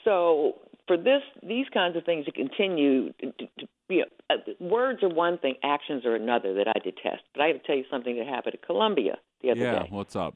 [0.03, 0.53] So
[0.89, 3.47] for this, these kinds of things to continue, to, to,
[3.91, 7.21] know, uh, words are one thing, actions are another that I detest.
[7.35, 9.87] But I have to tell you something that happened at Columbia the other yeah, day.
[9.91, 10.35] what's up?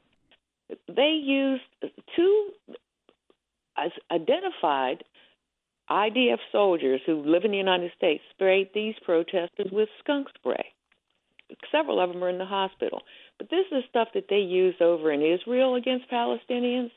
[0.86, 1.62] They used
[2.14, 2.50] two
[4.12, 5.02] identified
[5.90, 10.66] IDF soldiers who live in the United States sprayed these protesters with skunk spray.
[11.72, 13.02] Several of them are in the hospital.
[13.38, 16.92] But this is stuff that they use over in Israel against Palestinians.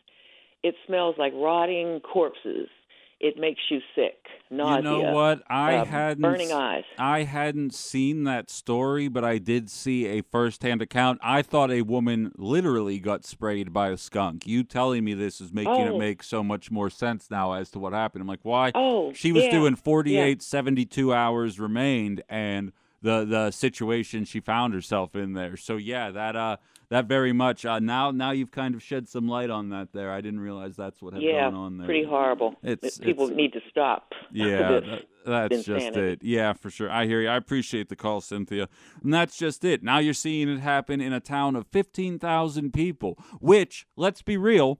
[0.61, 2.69] It smells like rotting corpses
[3.19, 4.77] it makes you sick, nausea.
[4.77, 5.41] You know what?
[5.49, 6.83] I uh, hadn't burning eyes.
[6.99, 11.19] I hadn't seen that story, but I did see a first-hand account.
[11.23, 14.45] I thought a woman literally got sprayed by a skunk.
[14.45, 15.95] You telling me this is making oh.
[15.95, 18.21] it make so much more sense now as to what happened.
[18.21, 18.71] I'm like, why?
[18.75, 19.51] Oh, she was yeah.
[19.51, 20.35] doing 48, yeah.
[20.39, 25.57] 72 hours remained, and the the situation she found herself in there.
[25.57, 26.57] So yeah, that uh
[26.89, 27.65] that very much.
[27.65, 29.93] Uh, now, now you've kind of shed some light on that.
[29.93, 31.85] There, I didn't realize that's what had yeah, gone on there.
[31.85, 32.55] pretty horrible.
[32.63, 34.13] It's, people it's, need to stop.
[34.29, 36.19] Yeah, that, that's just it.
[36.21, 36.91] Yeah, for sure.
[36.91, 37.29] I hear you.
[37.29, 38.67] I appreciate the call, Cynthia.
[39.01, 39.81] And that's just it.
[39.81, 43.17] Now you're seeing it happen in a town of fifteen thousand people.
[43.39, 44.79] Which, let's be real.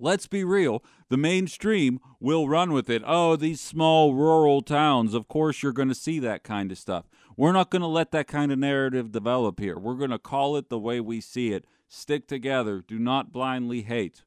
[0.00, 0.82] Let's be real.
[1.08, 3.02] The mainstream will run with it.
[3.06, 5.14] Oh, these small rural towns.
[5.14, 7.04] Of course, you're going to see that kind of stuff.
[7.38, 9.78] We're not going to let that kind of narrative develop here.
[9.78, 11.64] We're going to call it the way we see it.
[11.86, 12.82] Stick together.
[12.84, 14.24] Do not blindly hate.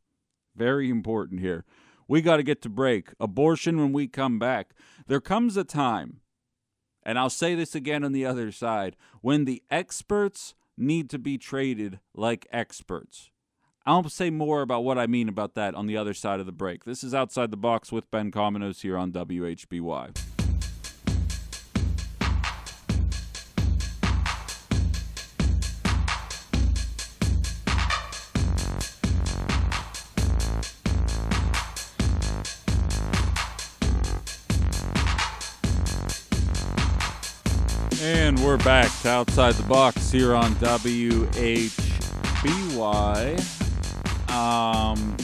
[0.55, 1.65] Very important here.
[2.07, 3.09] We got to get to break.
[3.19, 4.69] Abortion when we come back.
[5.07, 6.21] There comes a time,
[7.03, 11.37] and I'll say this again on the other side, when the experts need to be
[11.37, 13.29] treated like experts.
[13.85, 16.53] I'll say more about what I mean about that on the other side of the
[16.53, 16.85] break.
[16.85, 20.30] This is Outside the Box with Ben Cominos here on WHBY.
[38.51, 41.39] We're back to Outside the Box here on WHBY.
[44.29, 45.15] Um,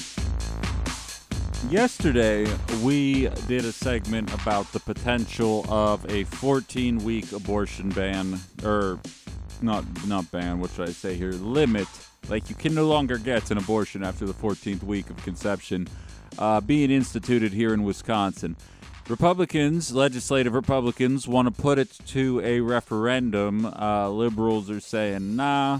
[1.70, 2.48] yesterday,
[2.82, 8.98] we did a segment about the potential of a 14 week abortion ban, or
[9.62, 11.34] not, not ban, what should I say here?
[11.34, 11.90] Limit.
[12.30, 15.90] Like, you can no longer get an abortion after the 14th week of conception
[16.40, 18.56] uh, being instituted here in Wisconsin.
[19.10, 23.66] Republicans, legislative Republicans, want to put it to a referendum.
[23.66, 25.80] Uh, liberals are saying, nah.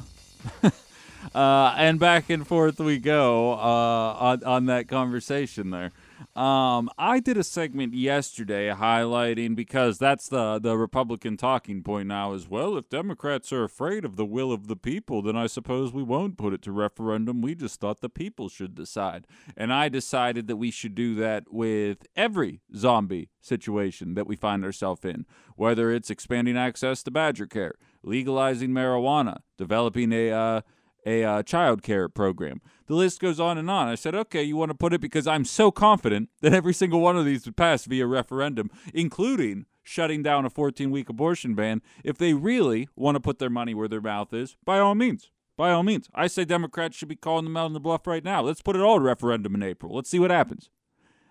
[1.36, 5.92] uh, and back and forth we go uh, on, on that conversation there.
[6.38, 12.34] Um, I did a segment yesterday highlighting because that's the the Republican talking point now
[12.34, 12.78] as well.
[12.78, 16.38] If Democrats are afraid of the will of the people, then I suppose we won't
[16.38, 17.42] put it to referendum.
[17.42, 21.52] We just thought the people should decide, and I decided that we should do that
[21.52, 27.48] with every zombie situation that we find ourselves in, whether it's expanding access to Badger
[27.48, 27.74] Care,
[28.04, 30.62] legalizing marijuana, developing a uh,
[31.08, 32.62] a uh, child care program.
[32.88, 33.88] The list goes on and on.
[33.88, 37.00] I said, okay, you want to put it because I'm so confident that every single
[37.00, 41.82] one of these would pass via referendum, including shutting down a 14 week abortion ban.
[42.04, 45.32] If they really want to put their money where their mouth is, by all means.
[45.56, 46.10] By all means.
[46.14, 48.42] I say Democrats should be calling them out on the bluff right now.
[48.42, 49.96] Let's put it all to referendum in April.
[49.96, 50.70] Let's see what happens.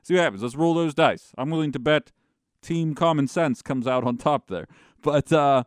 [0.02, 0.42] See what happens.
[0.42, 1.32] Let's roll those dice.
[1.36, 2.12] I'm willing to bet
[2.62, 4.66] Team Common Sense comes out on top there.
[5.02, 5.64] But uh,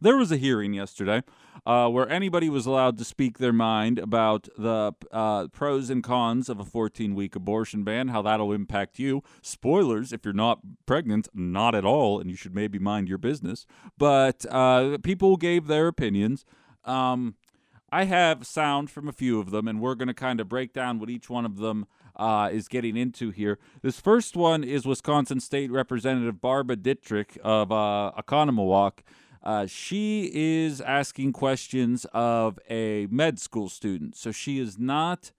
[0.00, 1.22] there was a hearing yesterday
[1.66, 6.48] uh, where anybody was allowed to speak their mind about the uh, pros and cons
[6.48, 9.22] of a 14 week abortion ban, how that'll impact you.
[9.42, 13.66] Spoilers if you're not pregnant, not at all, and you should maybe mind your business.
[13.98, 16.44] But uh, people gave their opinions.
[16.84, 17.34] Um,
[17.90, 20.72] I have sound from a few of them, and we're going to kind of break
[20.72, 23.58] down what each one of them uh, is getting into here.
[23.82, 29.00] This first one is Wisconsin State Representative Barbara Dittrich of uh, Oconomowoc.
[29.46, 34.16] Uh, she is asking questions of a med school student.
[34.16, 35.30] So she is not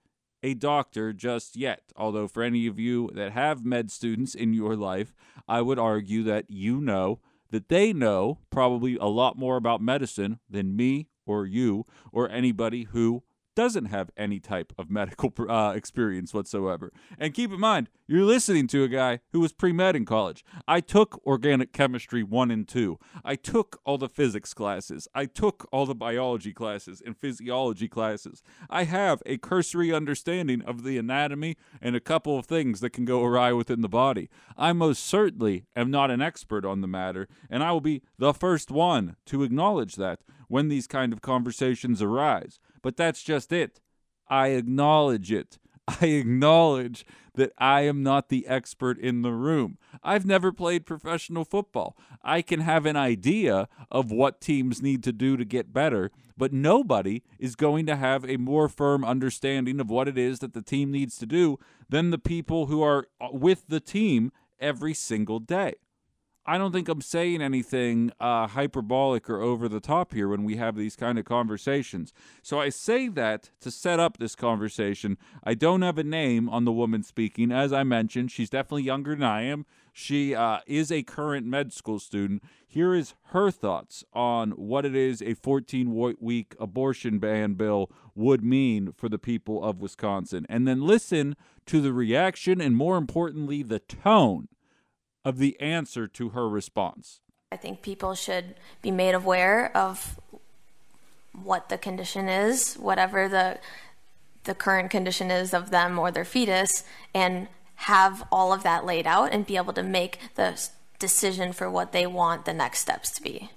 [0.42, 1.82] a doctor just yet.
[1.94, 5.14] Although, for any of you that have med students in your life,
[5.46, 10.38] I would argue that you know that they know probably a lot more about medicine
[10.48, 13.24] than me or you or anybody who
[13.58, 16.92] doesn't have any type of medical uh, experience whatsoever.
[17.18, 20.44] And keep in mind, you're listening to a guy who was pre med in college.
[20.68, 23.00] I took organic chemistry one and two.
[23.24, 25.08] I took all the physics classes.
[25.12, 28.44] I took all the biology classes and physiology classes.
[28.70, 33.04] I have a cursory understanding of the anatomy and a couple of things that can
[33.04, 34.30] go awry within the body.
[34.56, 38.32] I most certainly am not an expert on the matter, and I will be the
[38.32, 42.60] first one to acknowledge that when these kind of conversations arise.
[42.82, 43.80] But that's just it.
[44.28, 45.58] I acknowledge it.
[46.00, 49.78] I acknowledge that I am not the expert in the room.
[50.02, 51.96] I've never played professional football.
[52.22, 56.52] I can have an idea of what teams need to do to get better, but
[56.52, 60.62] nobody is going to have a more firm understanding of what it is that the
[60.62, 61.58] team needs to do
[61.88, 65.74] than the people who are uh, with the team every single day.
[66.48, 70.56] I don't think I'm saying anything uh, hyperbolic or over the top here when we
[70.56, 72.14] have these kind of conversations.
[72.42, 75.18] So I say that to set up this conversation.
[75.44, 77.52] I don't have a name on the woman speaking.
[77.52, 79.66] As I mentioned, she's definitely younger than I am.
[79.92, 82.42] She uh, is a current med school student.
[82.66, 88.42] Here is her thoughts on what it is a 14 week abortion ban bill would
[88.42, 90.46] mean for the people of Wisconsin.
[90.48, 91.36] And then listen
[91.66, 94.48] to the reaction and, more importantly, the tone
[95.28, 97.20] of the answer to her response.
[97.52, 100.18] I think people should be made aware of
[101.34, 103.58] what the condition is, whatever the
[104.44, 109.06] the current condition is of them or their fetus, and have all of that laid
[109.06, 110.58] out and be able to make the
[110.98, 113.50] decision for what they want the next steps to be.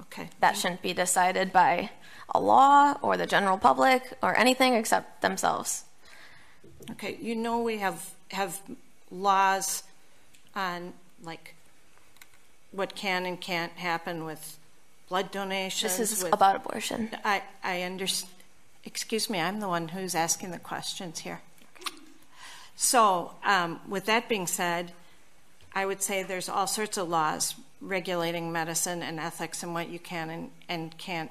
[0.00, 0.30] Okay.
[0.40, 1.90] That shouldn't be decided by
[2.34, 5.84] a law or the general public or anything except themselves.
[6.90, 8.60] Okay, you know we have have
[9.10, 9.84] laws
[10.54, 11.54] on like
[12.72, 14.58] what can and can't happen with
[15.08, 15.96] blood donations.
[15.96, 17.10] This is with, about abortion.
[17.24, 18.32] I, I understand.
[18.84, 21.40] Excuse me, I'm the one who's asking the questions here.
[22.76, 24.92] So, um, with that being said,
[25.74, 29.98] I would say there's all sorts of laws regulating medicine and ethics and what you
[29.98, 31.30] can and, and can't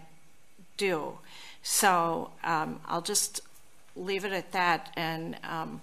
[0.76, 1.20] do.
[1.64, 3.42] So, um, I'll just
[3.96, 5.82] leave it at that and um,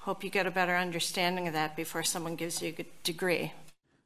[0.00, 3.52] Hope you get a better understanding of that before someone gives you a degree.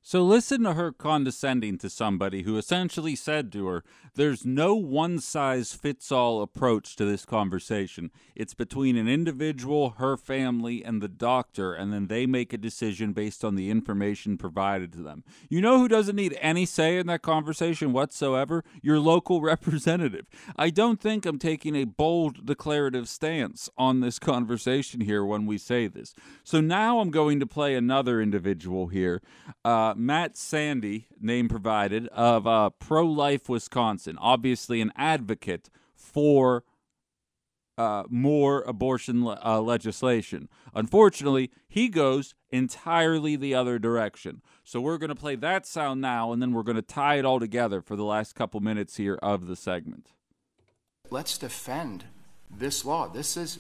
[0.06, 3.84] So listen to her condescending to somebody who essentially said to her,
[4.16, 8.10] There's no one size fits all approach to this conversation.
[8.34, 13.14] It's between an individual, her family, and the doctor, and then they make a decision
[13.14, 15.24] based on the information provided to them.
[15.48, 18.62] You know who doesn't need any say in that conversation whatsoever?
[18.82, 20.26] Your local representative.
[20.54, 25.56] I don't think I'm taking a bold declarative stance on this conversation here when we
[25.56, 26.14] say this.
[26.42, 29.22] So now I'm going to play another individual here.
[29.64, 36.64] Uh, Matt Sande, name provided, of uh, Pro Life Wisconsin, obviously an advocate for
[37.76, 40.48] uh, more abortion le- uh, legislation.
[40.74, 44.42] Unfortunately, he goes entirely the other direction.
[44.62, 47.24] So we're going to play that sound now, and then we're going to tie it
[47.24, 50.12] all together for the last couple minutes here of the segment.
[51.10, 52.04] Let's defend
[52.50, 53.08] this law.
[53.08, 53.58] This is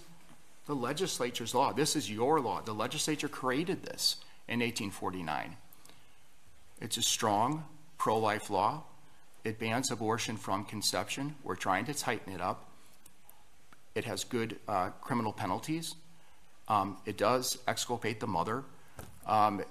[0.66, 1.72] the legislature's law.
[1.72, 2.62] This is your law.
[2.62, 4.16] The legislature created this
[4.48, 5.56] in 1849.
[6.84, 7.64] It's a strong
[7.96, 8.82] pro life law.
[9.42, 11.34] It bans abortion from conception.
[11.42, 12.68] We're trying to tighten it up.
[13.94, 15.94] It has good uh, criminal penalties.
[16.68, 18.64] Um, it does exculpate the mother.
[19.26, 19.64] Um,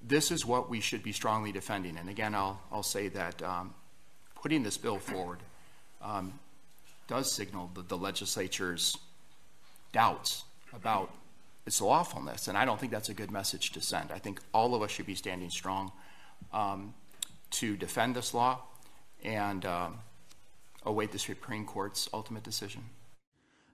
[0.00, 1.96] this is what we should be strongly defending.
[1.96, 3.74] And again, I'll, I'll say that um,
[4.40, 5.40] putting this bill forward
[6.00, 6.38] um,
[7.08, 8.96] does signal the, the legislature's
[9.90, 11.10] doubts about
[11.66, 12.46] its lawfulness.
[12.46, 14.12] And I don't think that's a good message to send.
[14.12, 15.90] I think all of us should be standing strong
[16.52, 16.94] um,
[17.50, 18.62] to defend this law
[19.22, 19.98] and um,
[20.84, 22.84] await the Supreme Court's ultimate decision.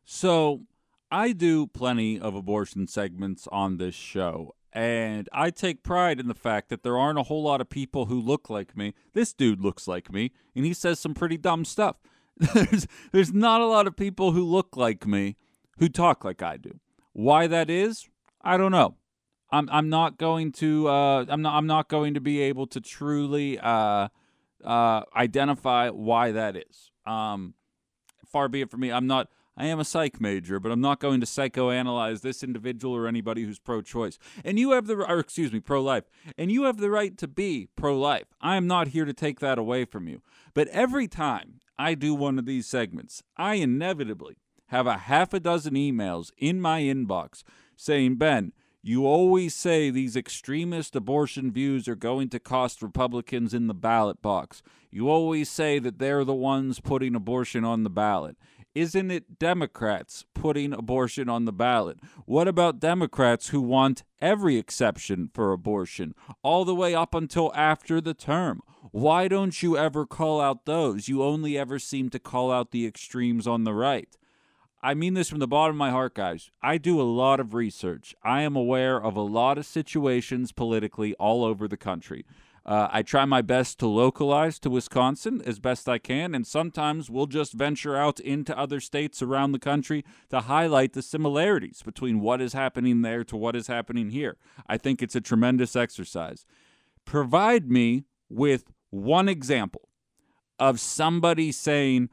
[0.04, 0.62] So,
[1.10, 6.34] I do plenty of abortion segments on this show, and I take pride in the
[6.34, 8.94] fact that there aren't a whole lot of people who look like me.
[9.12, 11.96] This dude looks like me, and he says some pretty dumb stuff.
[12.36, 15.36] there's there's not a lot of people who look like me
[15.78, 16.80] who talk like I do.
[17.12, 18.08] Why that is,
[18.42, 18.96] I don't know.
[19.50, 22.80] I'm I'm not going to uh, I'm not I'm not going to be able to
[22.80, 24.08] truly uh,
[24.64, 26.90] uh, identify why that is.
[27.06, 27.54] Um,
[28.26, 28.90] far be it from me.
[28.90, 29.28] I'm not.
[29.56, 33.44] I am a psych major, but I'm not going to psychoanalyze this individual or anybody
[33.44, 34.18] who's pro-choice.
[34.44, 36.02] And you have the, or excuse me, pro-life.
[36.36, 38.34] And you have the right to be pro-life.
[38.40, 40.22] I am not here to take that away from you.
[40.54, 44.38] But every time I do one of these segments, I inevitably
[44.68, 47.44] have a half a dozen emails in my inbox
[47.76, 48.52] saying, Ben,
[48.86, 54.20] you always say these extremist abortion views are going to cost Republicans in the ballot
[54.20, 54.62] box.
[54.90, 58.36] You always say that they're the ones putting abortion on the ballot.
[58.74, 61.98] Isn't it Democrats putting abortion on the ballot?
[62.26, 68.02] What about Democrats who want every exception for abortion, all the way up until after
[68.02, 68.60] the term?
[68.90, 71.08] Why don't you ever call out those?
[71.08, 74.14] You only ever seem to call out the extremes on the right.
[74.84, 76.50] I mean this from the bottom of my heart, guys.
[76.62, 78.14] I do a lot of research.
[78.22, 82.26] I am aware of a lot of situations politically all over the country.
[82.66, 87.08] Uh, I try my best to localize to Wisconsin as best I can, and sometimes
[87.08, 92.20] we'll just venture out into other states around the country to highlight the similarities between
[92.20, 94.36] what is happening there to what is happening here.
[94.66, 96.44] I think it's a tremendous exercise.
[97.06, 99.88] Provide me with one example
[100.58, 102.10] of somebody saying,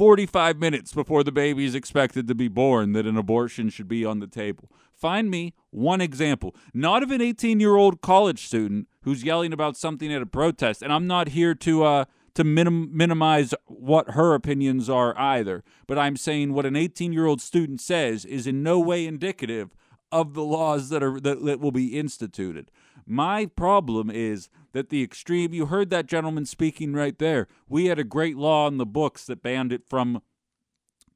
[0.00, 4.02] 45 minutes before the baby is expected to be born that an abortion should be
[4.02, 4.70] on the table.
[4.94, 9.76] Find me one example, not of an 18 year old college student who's yelling about
[9.76, 10.80] something at a protest.
[10.80, 15.98] And I'm not here to, uh, to minim- minimize what her opinions are either, but
[15.98, 19.74] I'm saying what an 18 year old student says is in no way indicative
[20.10, 22.70] of the laws that are that, that will be instituted.
[23.06, 27.48] My problem is that the extreme, you heard that gentleman speaking right there.
[27.68, 30.22] We had a great law in the books that banned it from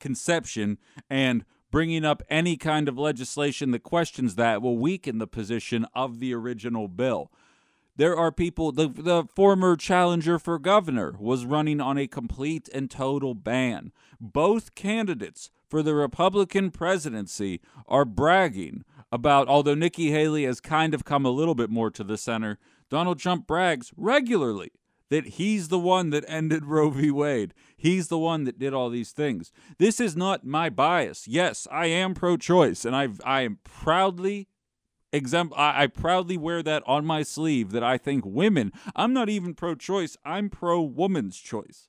[0.01, 0.79] conception,
[1.09, 6.21] and bringing up any kind of legislation that questions that will weaken the position of
[6.21, 7.33] the original bill.
[7.97, 12.91] There are people, the, the former challenger for governor was running on a complete and
[12.91, 13.93] total ban.
[14.21, 21.05] Both candidates for the Republican presidency are bragging about, although Nikki Haley has kind of
[21.05, 22.59] come a little bit more to the center,
[22.91, 24.73] Donald Trump brags regularly
[25.11, 27.11] that he's the one that ended Roe v.
[27.11, 27.55] Wade.
[27.77, 29.53] He's the one that did all these things.
[29.79, 31.29] This is not my bias.
[31.29, 34.49] Yes, I am pro-choice, and I I am proudly
[35.13, 35.55] exempt.
[35.57, 37.71] I, I proudly wear that on my sleeve.
[37.71, 38.73] That I think women.
[38.97, 40.17] I'm not even pro-choice.
[40.25, 41.89] I'm pro-woman's choice.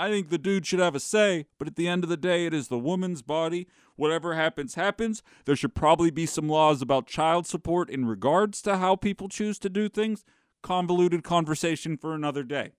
[0.00, 2.46] I think the dude should have a say, but at the end of the day,
[2.46, 3.68] it is the woman's body.
[3.96, 5.22] Whatever happens, happens.
[5.44, 9.58] There should probably be some laws about child support in regards to how people choose
[9.58, 10.24] to do things.
[10.62, 12.70] Convoluted conversation for another day.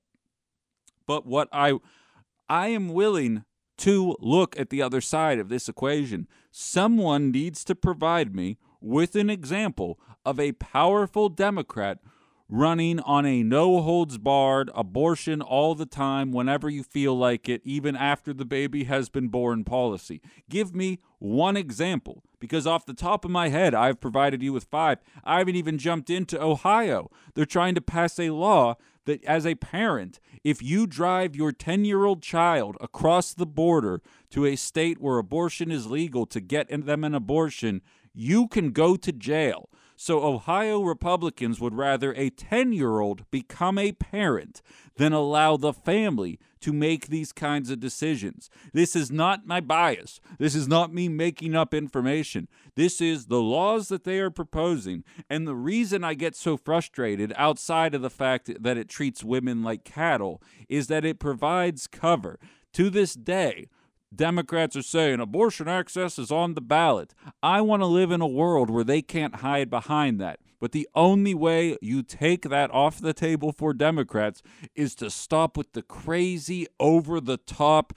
[1.05, 1.77] But what I
[2.49, 3.45] I am willing
[3.77, 6.27] to look at the other side of this equation.
[6.49, 11.99] Someone needs to provide me with an example of a powerful Democrat
[12.51, 17.61] running on a no holds barred abortion all the time whenever you feel like it,
[17.63, 20.21] even after the baby has been born policy.
[20.49, 24.65] Give me one example because off the top of my head, I've provided you with
[24.65, 24.97] five.
[25.23, 27.09] I haven't even jumped into Ohio.
[27.35, 28.75] They're trying to pass a law
[29.05, 34.01] that, as a parent, if you drive your 10 year old child across the border
[34.31, 37.81] to a state where abortion is legal to get them an abortion,
[38.13, 39.69] you can go to jail.
[40.03, 44.63] So, Ohio Republicans would rather a 10 year old become a parent
[44.95, 48.49] than allow the family to make these kinds of decisions.
[48.73, 50.19] This is not my bias.
[50.39, 52.47] This is not me making up information.
[52.75, 55.03] This is the laws that they are proposing.
[55.29, 59.61] And the reason I get so frustrated, outside of the fact that it treats women
[59.61, 62.39] like cattle, is that it provides cover.
[62.73, 63.67] To this day,
[64.13, 67.13] Democrats are saying abortion access is on the ballot.
[67.41, 70.39] I want to live in a world where they can't hide behind that.
[70.59, 74.43] But the only way you take that off the table for Democrats
[74.75, 77.93] is to stop with the crazy, over the top,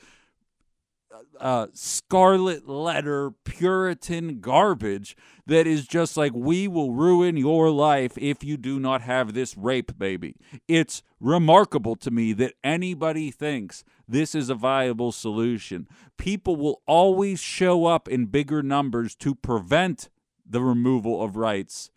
[1.40, 5.16] uh, scarlet letter Puritan garbage
[5.46, 9.56] that is just like, we will ruin your life if you do not have this
[9.56, 10.36] rape baby.
[10.68, 15.86] It's remarkable to me that anybody thinks this is a viable solution.
[16.16, 20.08] People will always show up in bigger numbers to prevent
[20.46, 21.90] the removal of rights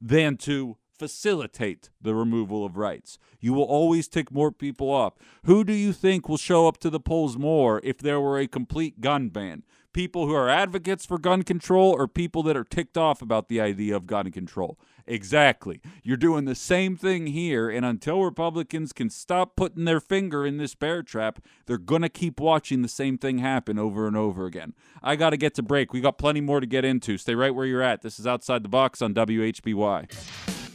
[0.00, 3.18] than to facilitate the removal of rights.
[3.38, 5.12] You will always tick more people off.
[5.44, 8.46] Who do you think will show up to the polls more if there were a
[8.46, 9.64] complete gun ban?
[9.92, 13.60] People who are advocates for gun control or people that are ticked off about the
[13.60, 14.78] idea of gun control?
[15.06, 15.82] Exactly.
[16.02, 20.56] You're doing the same thing here, and until Republicans can stop putting their finger in
[20.56, 24.46] this bear trap, they're going to keep watching the same thing happen over and over
[24.46, 24.72] again.
[25.02, 25.92] I got to get to break.
[25.92, 27.18] We got plenty more to get into.
[27.18, 28.00] Stay right where you're at.
[28.00, 30.72] This is Outside the Box on WHBY.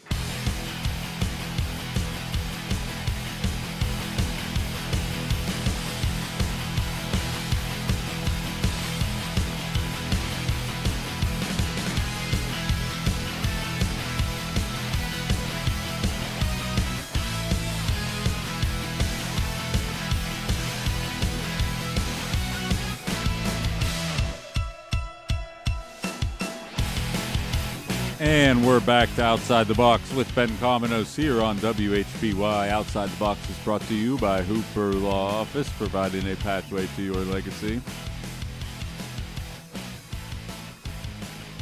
[28.59, 32.67] And we're back to Outside the Box with Ben Cominos here on WHBY.
[32.67, 37.01] Outside the Box is brought to you by Hooper Law Office, providing a pathway to
[37.01, 37.81] your legacy.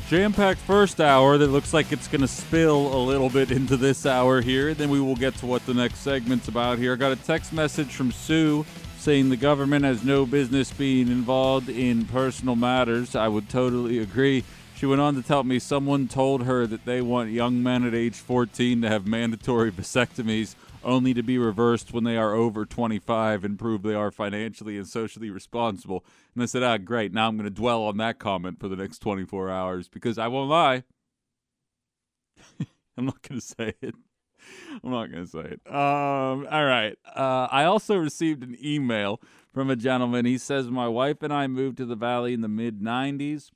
[0.10, 3.78] Jam packed first hour that looks like it's going to spill a little bit into
[3.78, 4.74] this hour here.
[4.74, 6.94] Then we will get to what the next segment's about here.
[6.94, 8.66] I got a text message from Sue
[8.98, 13.16] saying the government has no business being involved in personal matters.
[13.16, 14.44] I would totally agree.
[14.78, 17.96] She went on to tell me someone told her that they want young men at
[17.96, 20.54] age 14 to have mandatory vasectomies
[20.84, 24.88] only to be reversed when they are over 25 and prove they are financially and
[24.88, 26.06] socially responsible.
[26.36, 27.12] And I said, ah, great.
[27.12, 30.28] Now I'm going to dwell on that comment for the next 24 hours because I
[30.28, 30.84] won't lie.
[32.98, 33.96] I'm not going to say it.
[34.84, 35.62] I'm not going to say it.
[35.66, 36.96] Um, all right.
[37.16, 39.20] Uh, I also received an email
[39.52, 40.26] from a gentleman.
[40.26, 43.50] He says, My wife and I moved to the Valley in the mid 90s.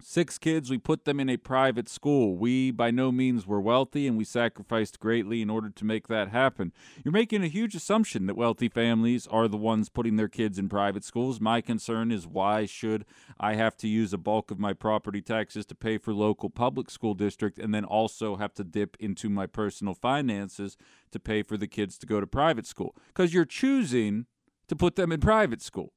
[0.00, 2.36] Six kids, we put them in a private school.
[2.36, 6.28] We, by no means, were wealthy, and we sacrificed greatly in order to make that
[6.28, 6.72] happen.
[7.04, 10.68] You're making a huge assumption that wealthy families are the ones putting their kids in
[10.68, 11.40] private schools.
[11.40, 13.06] My concern is why should
[13.40, 16.90] I have to use a bulk of my property taxes to pay for local public
[16.90, 20.76] school district and then also have to dip into my personal finances
[21.10, 22.94] to pay for the kids to go to private school?
[23.08, 24.26] Because you're choosing
[24.68, 25.92] to put them in private school.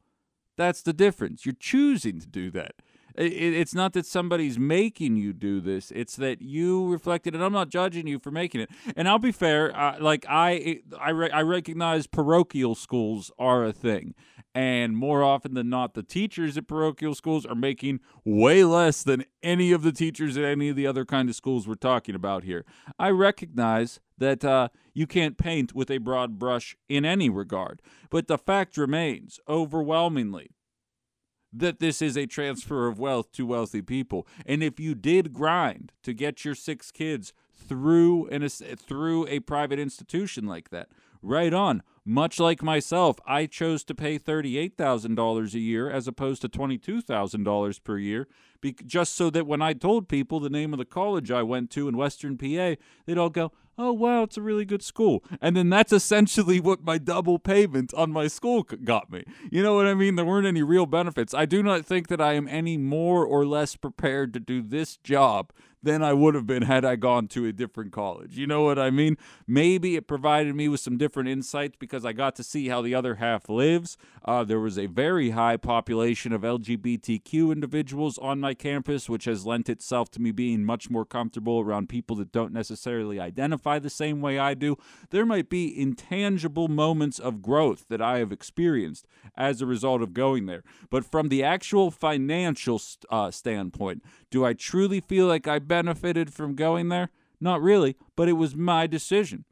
[0.57, 1.45] That's the difference.
[1.45, 2.75] You're choosing to do that.
[3.15, 7.35] It's not that somebody's making you do this; it's that you reflected.
[7.35, 8.69] And I'm not judging you for making it.
[8.95, 9.75] And I'll be fair.
[9.75, 14.13] Uh, like I, I, re- I recognize parochial schools are a thing,
[14.53, 19.25] and more often than not, the teachers at parochial schools are making way less than
[19.41, 22.43] any of the teachers at any of the other kind of schools we're talking about
[22.43, 22.65] here.
[22.99, 28.27] I recognize that uh, you can't paint with a broad brush in any regard, but
[28.27, 30.51] the fact remains overwhelmingly
[31.53, 34.27] that this is a transfer of wealth to wealthy people.
[34.45, 39.79] And if you did grind to get your six kids through an through a private
[39.79, 40.89] institution like that,
[41.21, 41.83] right on.
[42.03, 47.97] Much like myself, I chose to pay $38,000 a year as opposed to $22,000 per
[47.99, 48.27] year,
[48.61, 51.71] be- just so that when I told people the name of the college I went
[51.71, 55.55] to in Western PA, they'd all go, oh wow it's a really good school and
[55.55, 59.87] then that's essentially what my double payment on my school got me you know what
[59.87, 62.77] i mean there weren't any real benefits i do not think that i am any
[62.77, 65.51] more or less prepared to do this job
[65.83, 68.37] than I would have been had I gone to a different college.
[68.37, 69.17] You know what I mean?
[69.47, 72.93] Maybe it provided me with some different insights because I got to see how the
[72.93, 73.97] other half lives.
[74.23, 79.45] Uh, there was a very high population of LGBTQ individuals on my campus, which has
[79.45, 83.89] lent itself to me being much more comfortable around people that don't necessarily identify the
[83.89, 84.77] same way I do.
[85.09, 90.13] There might be intangible moments of growth that I have experienced as a result of
[90.13, 90.63] going there.
[90.89, 96.55] But from the actual financial uh, standpoint, do I truly feel like I benefited from
[96.55, 97.09] going there?
[97.39, 99.45] Not really, but it was my decision.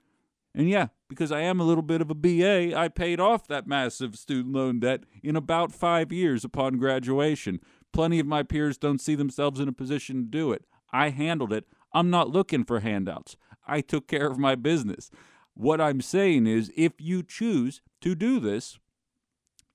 [0.53, 3.67] And yeah, because I am a little bit of a BA, I paid off that
[3.67, 7.59] massive student loan debt in about five years upon graduation.
[7.91, 10.65] Plenty of my peers don't see themselves in a position to do it.
[10.91, 11.65] I handled it.
[11.93, 13.35] I'm not looking for handouts.
[13.67, 15.11] I took care of my business.
[15.53, 18.79] What I'm saying is, if you choose to do this,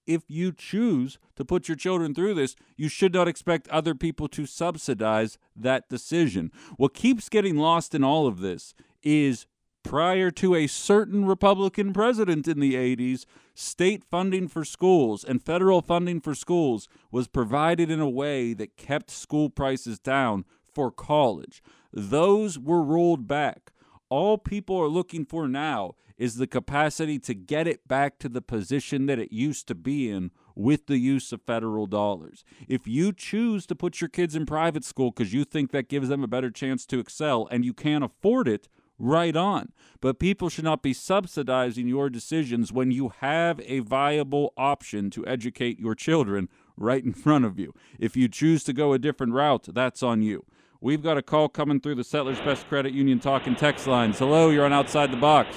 [0.07, 4.29] if you choose to put your children through this, you should not expect other people
[4.29, 6.53] to subsidize that decision.
[6.77, 9.47] What keeps getting lost in all of this is
[9.85, 15.83] prior to a certain Republican president in the 80s, state funding for schools and federal
[15.83, 21.63] funding for schools was provided in a way that kept school prices down for college.
[21.93, 23.71] Those were rolled back.
[24.09, 28.43] All people are looking for now is the capacity to get it back to the
[28.43, 32.45] position that it used to be in with the use of federal dollars.
[32.69, 36.09] If you choose to put your kids in private school because you think that gives
[36.09, 38.69] them a better chance to excel and you can't afford it,
[38.99, 39.73] right on.
[40.01, 45.27] But people should not be subsidizing your decisions when you have a viable option to
[45.27, 47.73] educate your children right in front of you.
[47.99, 50.45] If you choose to go a different route, that's on you.
[50.81, 54.19] We've got a call coming through the Settlers Best Credit Union talking text lines.
[54.19, 55.57] Hello, you're on Outside the Box.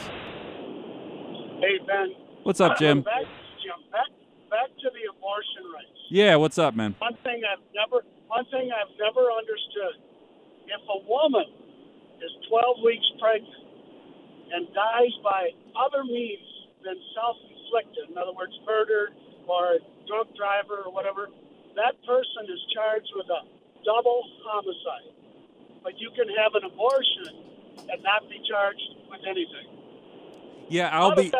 [1.59, 2.13] Hey, Ben.
[2.43, 3.01] What's up, Jim?
[3.01, 3.23] Back,
[3.59, 4.07] Jim, back,
[4.49, 5.99] back to the abortion rights.
[6.09, 6.95] Yeah, what's up, man?
[6.99, 9.99] One thing I've never, one thing I've never understood:
[10.67, 11.43] if a woman
[12.27, 13.55] is 12 weeks pregnant
[14.51, 16.43] and dies by other means
[16.83, 19.15] than self-inflicted, in other words, murder
[19.47, 21.31] or a drunk driver or whatever,
[21.75, 23.41] that person is charged with a
[23.87, 25.15] double homicide.
[25.83, 29.67] But you can have an abortion and not be charged with anything.
[30.69, 31.31] Yeah, I'll be.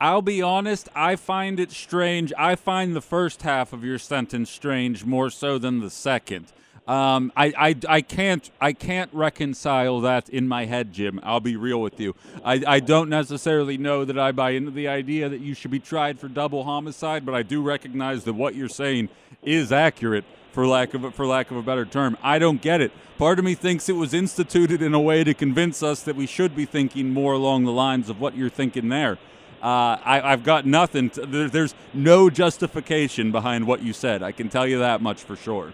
[0.00, 0.88] I'll be honest.
[0.94, 2.32] I find it strange.
[2.36, 6.52] I find the first half of your sentence strange more so than the second.
[6.86, 11.18] Um, I, I, I can't I can't reconcile that in my head, Jim.
[11.24, 12.14] I'll be real with you.
[12.44, 15.80] I, I don't necessarily know that I buy into the idea that you should be
[15.80, 19.08] tried for double homicide, but I do recognize that what you're saying
[19.42, 22.16] is accurate for lack of a, for lack of a better term.
[22.22, 22.92] I don't get it.
[23.18, 26.26] Part of me thinks it was instituted in a way to convince us that we
[26.26, 29.18] should be thinking more along the lines of what you're thinking there.
[29.60, 31.10] Uh, I, have got nothing.
[31.10, 34.22] To, there, there's no justification behind what you said.
[34.22, 35.72] I can tell you that much for sure.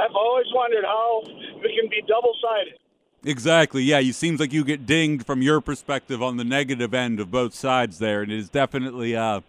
[0.00, 1.22] I've always wondered how
[1.62, 2.78] we can be double sided.
[3.24, 3.82] Exactly.
[3.82, 7.30] Yeah, you seems like you get dinged from your perspective on the negative end of
[7.30, 9.42] both sides there, and it is definitely uh,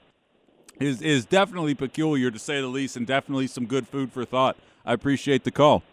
[0.79, 4.57] is is definitely peculiar to say the least, and definitely some good food for thought.
[4.85, 5.83] I appreciate the call.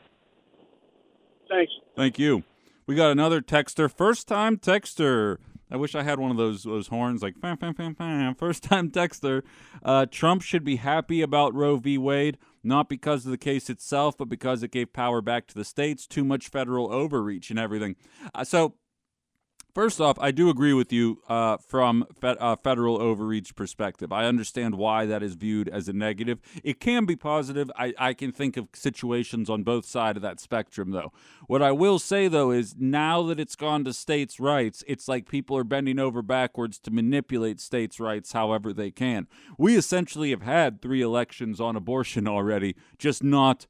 [1.49, 1.73] Thanks.
[1.97, 2.43] Thank you.
[2.87, 5.39] We got another texter, first time texter.
[5.71, 8.35] I wish I had one of those those horns like fam fam fam fam.
[8.35, 9.43] First time texter.
[9.85, 11.99] Uh, Trump should be happy about Roe v.
[11.99, 12.39] Wade,
[12.69, 16.07] not because of the case itself, but because it gave power back to the states.
[16.07, 17.97] Too much federal overreach and everything.
[18.35, 18.75] Uh, so
[19.79, 24.13] First off, I do agree with you uh, from fe- uh, federal overreach perspective.
[24.13, 26.41] I understand why that is viewed as a negative.
[26.65, 27.71] It can be positive.
[27.77, 31.13] I, I can think of situations on both sides of that spectrum, though.
[31.47, 35.29] What I will say, though, is now that it's gone to states' rights, it's like
[35.29, 39.29] people are bending over backwards to manipulate states' rights however they can.
[39.59, 43.69] We essentially have had three elections on abortion already, just not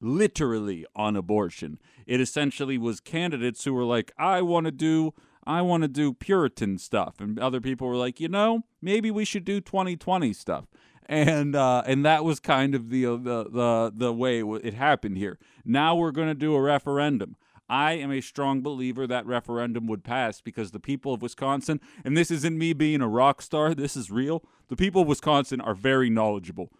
[0.00, 1.78] literally on abortion.
[2.10, 5.14] It essentially was candidates who were like, I want to do.
[5.46, 9.24] I want to do Puritan stuff, and other people were like, you know, maybe we
[9.24, 10.66] should do 2020 stuff,
[11.06, 15.18] and uh, and that was kind of the uh, the the the way it happened
[15.18, 15.38] here.
[15.64, 17.36] Now we're going to do a referendum.
[17.68, 22.16] I am a strong believer that referendum would pass because the people of Wisconsin, and
[22.16, 24.42] this isn't me being a rock star, this is real.
[24.66, 26.72] The people of Wisconsin are very knowledgeable.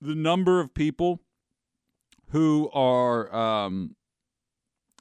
[0.00, 1.20] The number of people
[2.28, 3.96] who are um,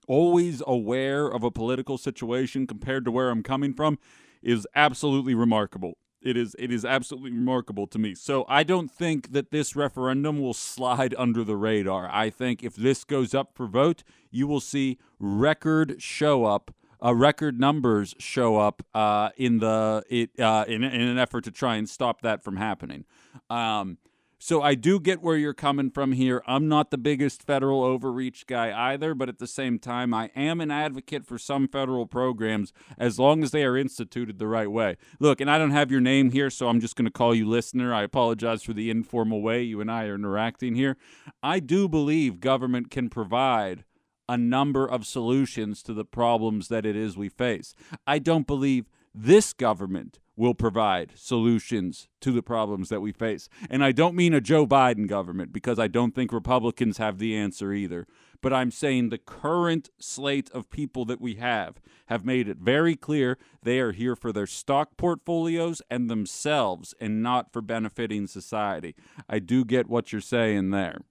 [0.10, 3.98] always aware of a political situation compared to where I'm coming from
[4.42, 5.98] is absolutely remarkable.
[6.22, 8.14] It is it is absolutely remarkable to me.
[8.16, 12.10] So I don't think that this referendum will slide under the radar.
[12.12, 17.16] I think if this goes up for vote, you will see record show up uh,
[17.16, 21.76] record numbers show up uh, in the it uh, in, in an effort to try
[21.76, 23.06] and stop that from happening.
[23.50, 23.98] Um,
[24.40, 26.42] so I do get where you're coming from here.
[26.48, 30.62] I'm not the biggest federal overreach guy either, but at the same time, I am
[30.62, 34.96] an advocate for some federal programs as long as they are instituted the right way.
[35.20, 37.48] Look, and I don't have your name here, so I'm just going to call you
[37.48, 37.94] listener.
[37.94, 40.96] I apologize for the informal way you and I are interacting here.
[41.44, 43.84] I do believe government can provide
[44.30, 47.74] a number of solutions to the problems that it is we face.
[48.08, 53.50] I don't believe this government will provide solutions to the problems that we face.
[53.70, 57.36] And I don't mean a Joe Biden government because I don't think Republicans have the
[57.36, 58.08] answer either.
[58.42, 62.96] But I'm saying the current slate of people that we have have made it very
[62.96, 68.96] clear they are here for their stock portfolios and themselves and not for benefiting society.
[69.28, 71.02] I do get what you're saying there.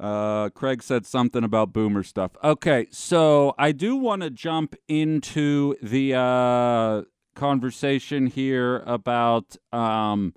[0.00, 2.32] Uh, Craig said something about boomer stuff.
[2.42, 7.02] Okay, so I do want to jump into the uh,
[7.34, 9.56] conversation here about.
[9.72, 10.34] Um,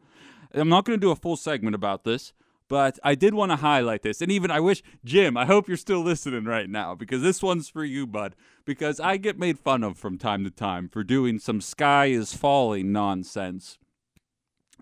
[0.53, 2.33] I'm not going to do a full segment about this,
[2.67, 4.21] but I did want to highlight this.
[4.21, 7.69] And even I wish, Jim, I hope you're still listening right now because this one's
[7.69, 8.35] for you, bud.
[8.65, 12.33] Because I get made fun of from time to time for doing some sky is
[12.33, 13.79] falling nonsense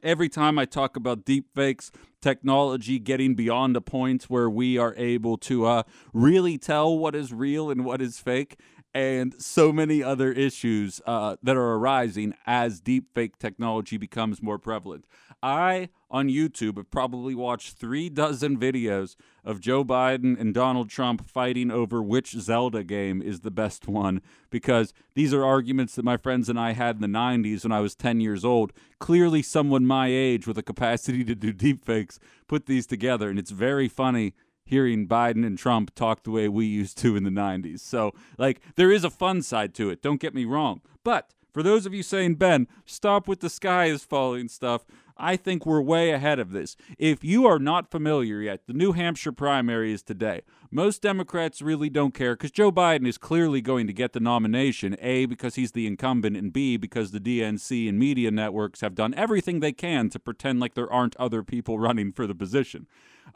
[0.04, 1.92] every time I talk about deepfakes,
[2.22, 5.84] technology getting beyond a point where we are able to uh,
[6.14, 8.58] really tell what is real and what is fake,
[8.94, 15.06] and so many other issues uh, that are arising as deepfake technology becomes more prevalent.
[15.44, 21.28] I, on YouTube, have probably watched three dozen videos of Joe Biden and Donald Trump
[21.28, 24.22] fighting over which Zelda game is the best one
[24.52, 27.80] because these are arguments that my friends and I had in the 90s when I
[27.80, 28.72] was 10 years old.
[29.00, 33.52] Clearly, someone my age with a capacity to do deepfakes put these together, and it's
[33.52, 34.34] very funny
[34.72, 37.82] hearing Biden and Trump talk the way we used to in the 90s.
[37.82, 40.82] So, like, there is a fun side to it, don't get me wrong.
[41.04, 44.86] But for those of you saying, Ben, stop with the sky is falling stuff,
[45.18, 46.78] I think we're way ahead of this.
[46.98, 50.42] If you are not familiar yet, the New Hampshire primary is today.
[50.72, 54.96] Most Democrats really don't care because Joe Biden is clearly going to get the nomination,
[55.00, 59.14] A, because he's the incumbent, and B, because the DNC and media networks have done
[59.16, 62.88] everything they can to pretend like there aren't other people running for the position.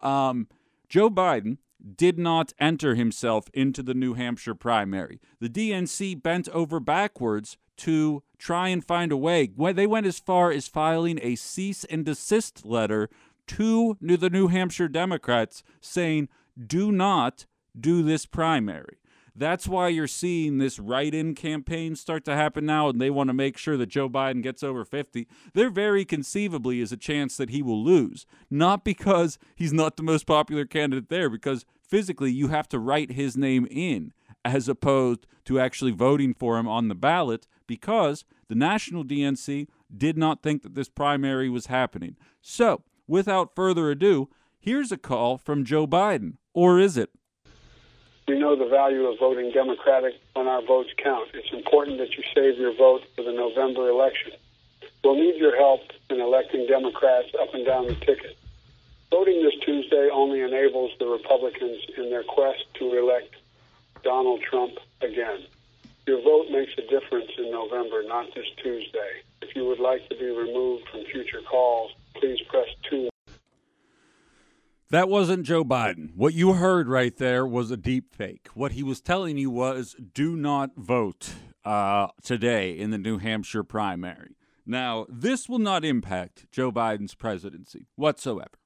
[0.01, 0.47] Um,
[0.89, 1.57] Joe Biden
[1.95, 5.19] did not enter himself into the New Hampshire primary.
[5.39, 9.47] The DNC bent over backwards to try and find a way.
[9.47, 13.09] They went as far as filing a cease and desist letter
[13.47, 16.29] to the New Hampshire Democrats saying,
[16.65, 17.45] do not
[17.79, 18.97] do this primary.
[19.35, 23.27] That's why you're seeing this write in campaign start to happen now, and they want
[23.27, 25.27] to make sure that Joe Biden gets over 50.
[25.53, 30.03] There very conceivably is a chance that he will lose, not because he's not the
[30.03, 34.13] most popular candidate there, because physically you have to write his name in
[34.45, 40.17] as opposed to actually voting for him on the ballot because the national DNC did
[40.17, 42.15] not think that this primary was happening.
[42.41, 44.29] So, without further ado,
[44.59, 46.33] here's a call from Joe Biden.
[46.53, 47.09] Or is it?
[48.27, 51.29] We know the value of voting Democratic when our votes count.
[51.35, 54.31] It's important that you save your vote for the November election.
[55.03, 58.35] We'll need your help in electing Democrats up and down the ticket.
[59.11, 63.35] Voting this Tuesday only enables the Republicans in their quest to elect
[64.03, 65.45] Donald Trump again.
[66.07, 69.21] Your vote makes a difference in November, not this Tuesday.
[69.43, 73.09] If you would like to be removed from future calls, please press 2.
[74.91, 76.11] That wasn't Joe Biden.
[76.15, 78.49] What you heard right there was a deep fake.
[78.53, 81.31] What he was telling you was do not vote
[81.63, 84.35] uh, today in the New Hampshire primary.
[84.63, 88.59] Now, this will not impact Joe Biden's presidency whatsoever.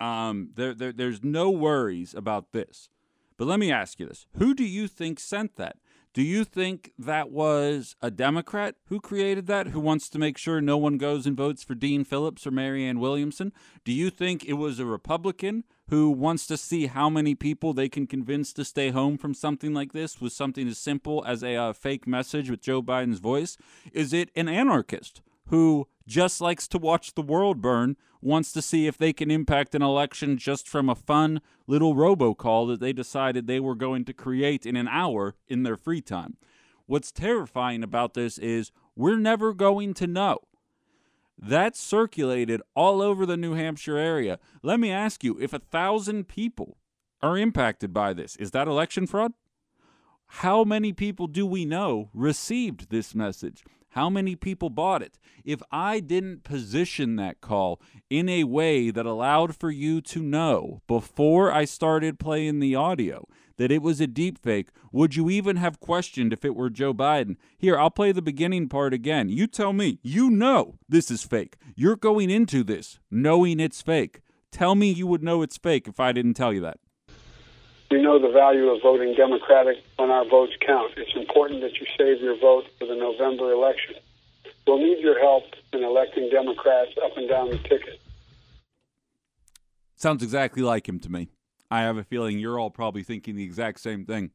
[0.00, 2.88] Um, there, there, there's no worries about this.
[3.36, 5.76] But let me ask you this who do you think sent that?
[6.14, 10.60] Do you think that was a Democrat who created that, who wants to make sure
[10.60, 13.52] no one goes and votes for Dean Phillips or Marianne Williamson?
[13.84, 17.88] Do you think it was a Republican who wants to see how many people they
[17.88, 21.56] can convince to stay home from something like this with something as simple as a
[21.56, 23.56] uh, fake message with Joe Biden's voice?
[23.92, 28.86] Is it an anarchist who just likes to watch the world burn, wants to see
[28.86, 33.46] if they can impact an election just from a fun little robocall that they decided
[33.46, 36.36] they were going to create in an hour in their free time.
[36.86, 40.38] What's terrifying about this is we're never going to know.
[41.36, 44.38] That circulated all over the New Hampshire area.
[44.62, 46.78] Let me ask you if a thousand people
[47.20, 49.32] are impacted by this, is that election fraud?
[50.26, 53.64] How many people do we know received this message?
[53.94, 55.20] How many people bought it?
[55.44, 57.80] If I didn't position that call
[58.10, 63.28] in a way that allowed for you to know before I started playing the audio
[63.56, 66.92] that it was a deep fake, would you even have questioned if it were Joe
[66.92, 67.36] Biden?
[67.56, 69.28] Here, I'll play the beginning part again.
[69.28, 71.54] You tell me, you know this is fake.
[71.76, 74.22] You're going into this knowing it's fake.
[74.50, 76.80] Tell me you would know it's fake if I didn't tell you that.
[77.90, 80.92] We know the value of voting Democratic when our votes count.
[80.96, 83.94] It's important that you save your vote for the November election.
[84.66, 88.00] We'll need your help in electing Democrats up and down the ticket.
[89.96, 91.28] Sounds exactly like him to me.
[91.70, 94.30] I have a feeling you're all probably thinking the exact same thing.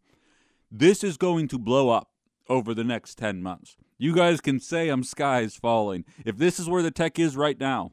[0.71, 2.11] This is going to blow up
[2.47, 3.75] over the next 10 months.
[3.97, 6.05] You guys can say I'm skies falling.
[6.25, 7.91] If this is where the tech is right now,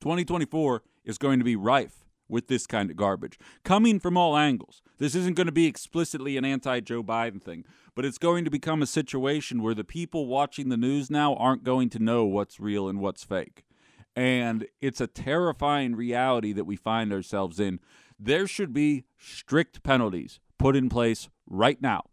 [0.00, 4.82] 2024 is going to be rife with this kind of garbage coming from all angles.
[4.98, 7.64] This isn't going to be explicitly an anti Joe Biden thing,
[7.94, 11.64] but it's going to become a situation where the people watching the news now aren't
[11.64, 13.64] going to know what's real and what's fake.
[14.14, 17.80] And it's a terrifying reality that we find ourselves in.
[18.18, 22.04] There should be strict penalties put in place right now,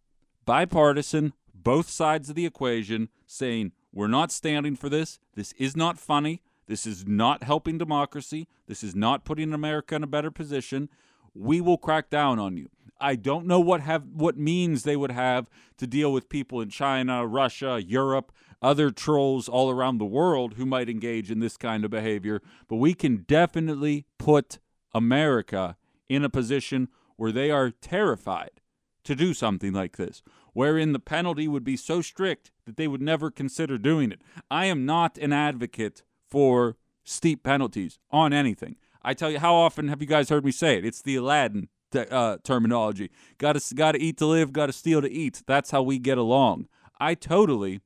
[0.45, 5.19] bipartisan, both sides of the equation, saying, we're not standing for this.
[5.35, 6.41] This is not funny.
[6.73, 8.47] This is not helping democracy.
[8.65, 10.89] This is not putting America in a better position.
[11.35, 12.67] We will crack down on you.
[12.99, 16.69] I don't know what have what means they would have to deal with people in
[16.69, 21.85] China, Russia, Europe, other trolls all around the world who might engage in this kind
[21.85, 24.57] of behavior, but we can definitely put
[24.95, 25.77] America
[26.09, 28.61] in a position where they are terrified
[29.03, 33.01] to do something like this, wherein the penalty would be so strict that they would
[33.01, 34.21] never consider doing it.
[34.49, 36.01] I am not an advocate
[36.33, 38.75] for steep penalties on anything.
[39.03, 40.83] I tell you, how often have you guys heard me say it?
[40.83, 43.11] It's the Aladdin te- uh, terminology.
[43.37, 44.51] Got to got to eat to live.
[44.51, 45.43] Got to steal to eat.
[45.45, 46.69] That's how we get along.
[46.99, 47.81] I totally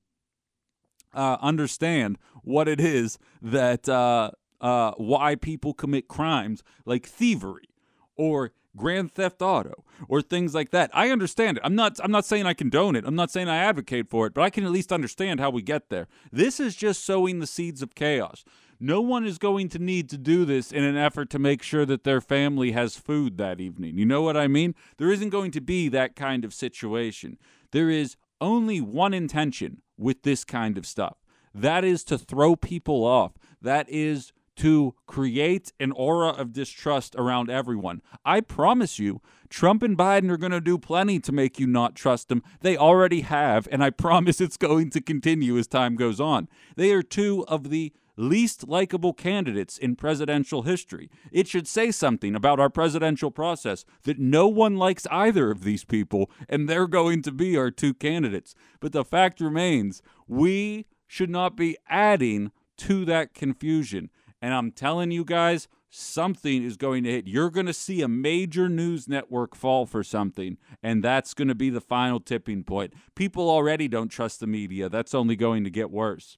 [1.14, 4.32] uh, understand what it is that uh,
[4.62, 7.68] uh why people commit crimes like thievery
[8.16, 10.90] or grand theft auto or things like that.
[10.94, 11.64] I understand it.
[11.66, 13.04] I'm not I'm not saying I condone it.
[13.06, 15.62] I'm not saying I advocate for it, but I can at least understand how we
[15.62, 16.08] get there.
[16.32, 18.46] This is just sowing the seeds of chaos.
[18.80, 21.86] No one is going to need to do this in an effort to make sure
[21.86, 23.98] that their family has food that evening.
[23.98, 24.76] You know what I mean?
[24.98, 27.40] There isn't going to be that kind of situation.
[27.72, 31.18] There is only one intention with this kind of stuff.
[31.56, 33.34] That is to throw people off.
[33.60, 38.02] That is to create an aura of distrust around everyone.
[38.26, 41.96] I promise you, Trump and Biden are going to do plenty to make you not
[41.96, 42.44] trust them.
[42.62, 46.48] They already have, and I promise it's going to continue as time goes on.
[46.76, 51.10] They are two of the least likable candidates in presidential history.
[51.32, 55.86] It should say something about our presidential process that no one likes either of these
[55.86, 58.56] people, and they're going to be our two candidates.
[58.80, 64.10] But the fact remains, we should not be adding to that confusion.
[64.42, 67.28] And I'm telling you guys, something is going to hit.
[67.28, 71.56] You're going to see a major news network fall for something, and that's going to
[71.56, 72.94] be the final tipping point.
[73.16, 74.90] People already don't trust the media.
[74.90, 76.38] That's only going to get worse.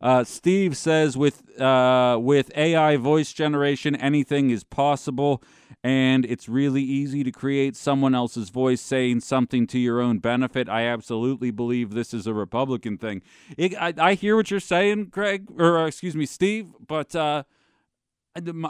[0.00, 5.42] Uh, Steve says with uh, with AI voice generation, anything is possible,
[5.82, 10.68] and it's really easy to create someone else's voice saying something to your own benefit.
[10.68, 13.22] I absolutely believe this is a Republican thing.
[13.56, 17.42] It, I, I, hear what you're saying, Craig, or uh, excuse me, Steve, but uh,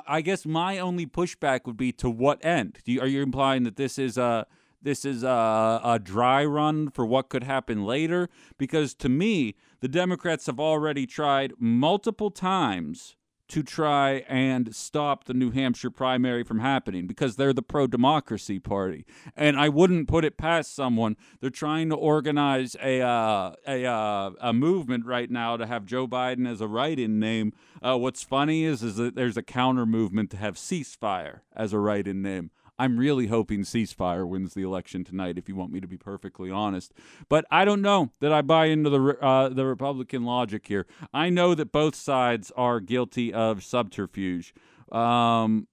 [0.07, 2.79] I guess my only pushback would be to what end?
[2.85, 4.47] You, are you implying that this is a
[4.83, 8.29] this is a, a dry run for what could happen later?
[8.57, 13.17] Because to me, the Democrats have already tried multiple times
[13.49, 18.59] to try and stop the New Hampshire primary from happening because they're the pro democracy
[18.59, 19.07] party.
[19.35, 21.17] And I wouldn't put it past someone.
[21.41, 26.07] They're trying to organize a, uh, a, uh, a movement right now to have Joe
[26.07, 27.55] Biden as a write in name.
[27.83, 31.79] Uh, what's funny is, is that there's a counter movement to have ceasefire as a
[31.79, 32.51] write in name.
[32.79, 36.51] I'm really hoping ceasefire wins the election tonight, if you want me to be perfectly
[36.51, 36.93] honest.
[37.29, 40.87] But I don't know that I buy into the uh, the Republican logic here.
[41.13, 44.55] I know that both sides are guilty of subterfuge,
[44.93, 45.67] um,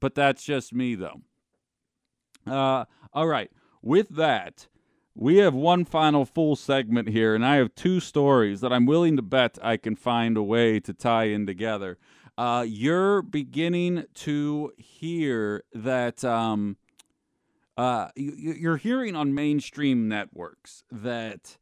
[0.00, 1.20] but that's just me, though.
[2.46, 3.50] Uh, all right,
[3.82, 4.68] with that.
[5.16, 9.14] We have one final full segment here, and I have two stories that I'm willing
[9.14, 11.98] to bet I can find a way to tie in together
[12.36, 16.76] uh, you're beginning to hear that um,
[17.76, 21.58] uh, you're hearing on mainstream networks that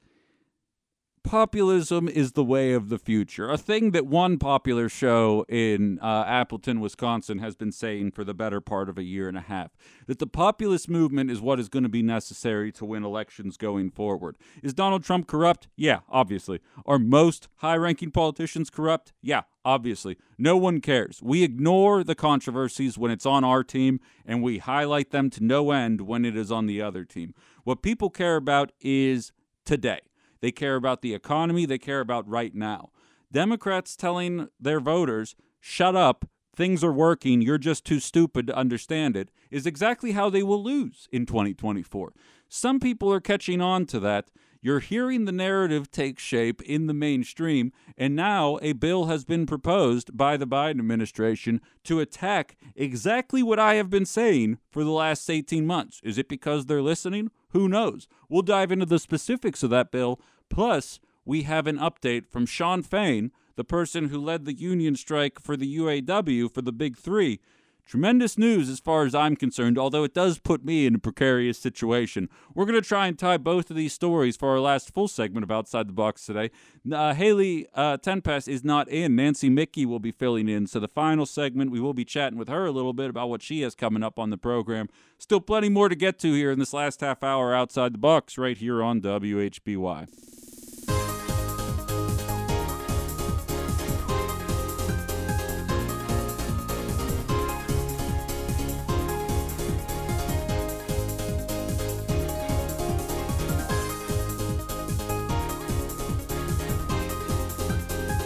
[1.25, 3.51] populism is the way of the future.
[3.51, 8.35] A thing that one popular show in uh, Appleton, Wisconsin has been saying for the
[8.35, 9.71] better part of a year and a half.
[10.07, 13.91] That the populist movement is what is going to be necessary to win elections going
[13.91, 14.37] forward.
[14.63, 15.69] Is Donald Trump corrupt?
[15.77, 16.61] Yeah, obviously.
[16.87, 19.13] Are most high ranking politicians corrupt?
[19.23, 20.17] Yeah, obviously.
[20.39, 21.21] No one cares.
[21.23, 25.71] We ignore the controversies when it's on our team, and we highlight them to no
[25.71, 27.35] end when it is on the other team.
[27.65, 29.33] What people care about is
[29.65, 30.01] today.
[30.43, 31.65] They care about the economy.
[31.65, 32.91] They care about right now.
[33.33, 39.17] Democrats telling their voters, shut up, things are working, you're just too stupid to understand
[39.17, 42.13] it, is exactly how they will lose in 2024.
[42.49, 44.31] Some people are catching on to that.
[44.65, 49.45] You're hearing the narrative take shape in the mainstream, and now a bill has been
[49.45, 54.91] proposed by the Biden administration to attack exactly what I have been saying for the
[54.91, 56.01] last 18 months.
[56.05, 57.31] Is it because they're listening?
[57.49, 58.07] Who knows?
[58.29, 60.21] We'll dive into the specifics of that bill
[60.53, 65.41] Plus, we have an update from Shawn Fain, the person who led the union strike
[65.41, 67.41] for the UAW for the Big Three.
[67.85, 71.59] Tremendous news as far as I'm concerned, although it does put me in a precarious
[71.59, 72.29] situation.
[72.55, 75.45] We're going to try and tie both of these stories for our last full segment
[75.45, 76.51] of Outside the Box today.
[76.91, 79.17] Uh, Haley uh, Tenpes is not in.
[79.17, 80.67] Nancy Mickey will be filling in.
[80.67, 83.43] So, the final segment, we will be chatting with her a little bit about what
[83.43, 84.89] she has coming up on the program.
[85.19, 88.39] Still plenty more to get to here in this last half hour outside the box
[88.39, 90.42] right here on WHBY.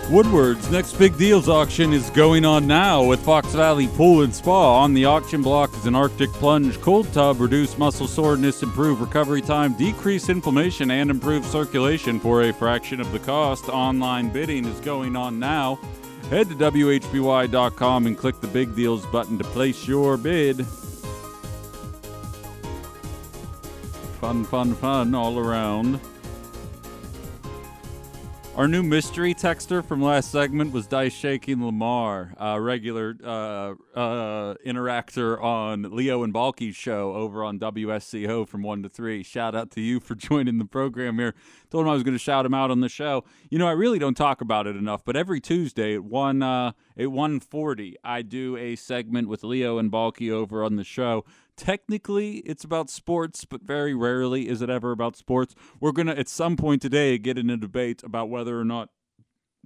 [0.08, 4.80] Woodward's next big deals auction is going on now with Fox Valley Pool and Spa.
[4.80, 9.42] On the auction block is an Arctic plunge, cold tub, reduce muscle soreness, improve recovery
[9.42, 13.68] time, decrease inflammation, and improve circulation for a fraction of the cost.
[13.68, 15.76] Online bidding is going on now.
[16.30, 20.64] Head to WHBY.com and click the big deals button to place your bid.
[24.20, 25.98] Fun, fun, fun all around.
[28.56, 34.54] Our new mystery texter from last segment was Dice Shaking Lamar, a regular uh, uh,
[34.64, 39.22] interactor on Leo and Balky's show over on WSCO from 1 to 3.
[39.22, 41.34] Shout out to you for joining the program here.
[41.68, 43.24] Told him I was going to shout him out on the show.
[43.50, 46.72] You know, I really don't talk about it enough, but every Tuesday at 1 uh,
[46.96, 51.26] at 140, I do a segment with Leo and Balky over on the show
[51.56, 55.54] technically it's about sports, but very rarely is it ever about sports.
[55.80, 58.90] We're going to, at some point today, get in a debate about whether or not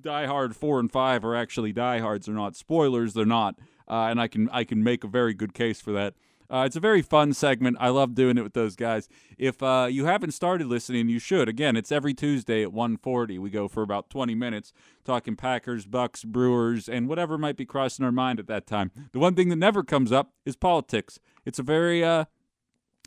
[0.00, 2.26] Die Hard four and five are actually diehards.
[2.26, 3.14] They're not spoilers.
[3.14, 3.56] They're not,
[3.88, 6.14] uh, and I can I can make a very good case for that.
[6.50, 7.76] Uh, it's a very fun segment.
[7.78, 9.08] I love doing it with those guys.
[9.38, 11.48] If uh, you haven't started listening, you should.
[11.48, 13.38] Again, it's every Tuesday at 1:40.
[13.38, 14.72] We go for about 20 minutes
[15.04, 18.90] talking Packers, Bucks, Brewers, and whatever might be crossing our mind at that time.
[19.12, 21.20] The one thing that never comes up is politics.
[21.44, 22.24] It's a very uh,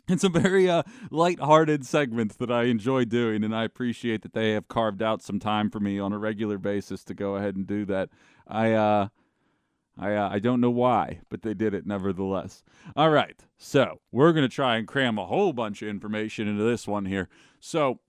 [0.08, 4.52] it's a very uh, light-hearted segment that I enjoy doing, and I appreciate that they
[4.52, 7.66] have carved out some time for me on a regular basis to go ahead and
[7.66, 8.10] do that.
[8.46, 9.08] I uh,
[9.98, 12.62] I uh, I don't know why, but they did it nevertheless.
[12.96, 16.86] All right, so we're gonna try and cram a whole bunch of information into this
[16.88, 17.28] one here.
[17.60, 18.00] So,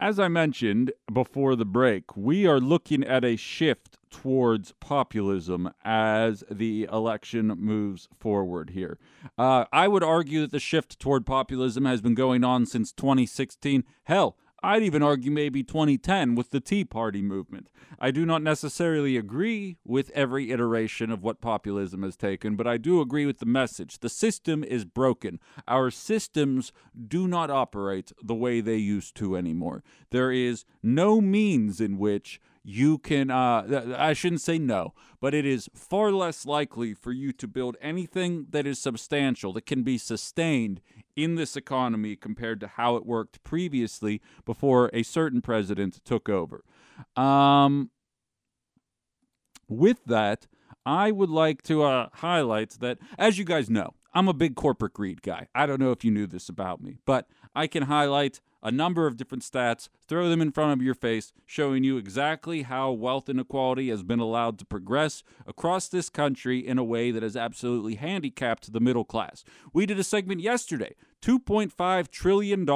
[0.00, 6.44] as I mentioned before the break, we are looking at a shift towards populism as
[6.50, 8.98] the election moves forward here.
[9.36, 13.84] Uh, I would argue that the shift toward populism has been going on since 2016.
[14.04, 17.68] Hell, I'd even argue maybe 2010 with the Tea Party movement.
[18.00, 22.78] I do not necessarily agree with every iteration of what populism has taken, but I
[22.78, 24.00] do agree with the message.
[24.00, 25.38] The system is broken.
[25.68, 26.72] Our systems
[27.06, 29.84] do not operate the way they used to anymore.
[30.10, 35.44] There is no means in which you can uh, i shouldn't say no but it
[35.44, 39.98] is far less likely for you to build anything that is substantial that can be
[39.98, 40.80] sustained
[41.16, 46.64] in this economy compared to how it worked previously before a certain president took over.
[47.16, 47.90] Um,
[49.68, 50.46] with that
[50.86, 54.92] i would like to uh, highlight that as you guys know i'm a big corporate
[54.92, 55.48] greed guy.
[55.54, 59.06] I don't know if you knew this about me but i can highlight a number
[59.06, 63.28] of different stats, throw them in front of your face, showing you exactly how wealth
[63.28, 67.96] inequality has been allowed to progress across this country in a way that has absolutely
[67.96, 69.44] handicapped the middle class.
[69.72, 72.66] We did a segment yesterday $2.5 trillion,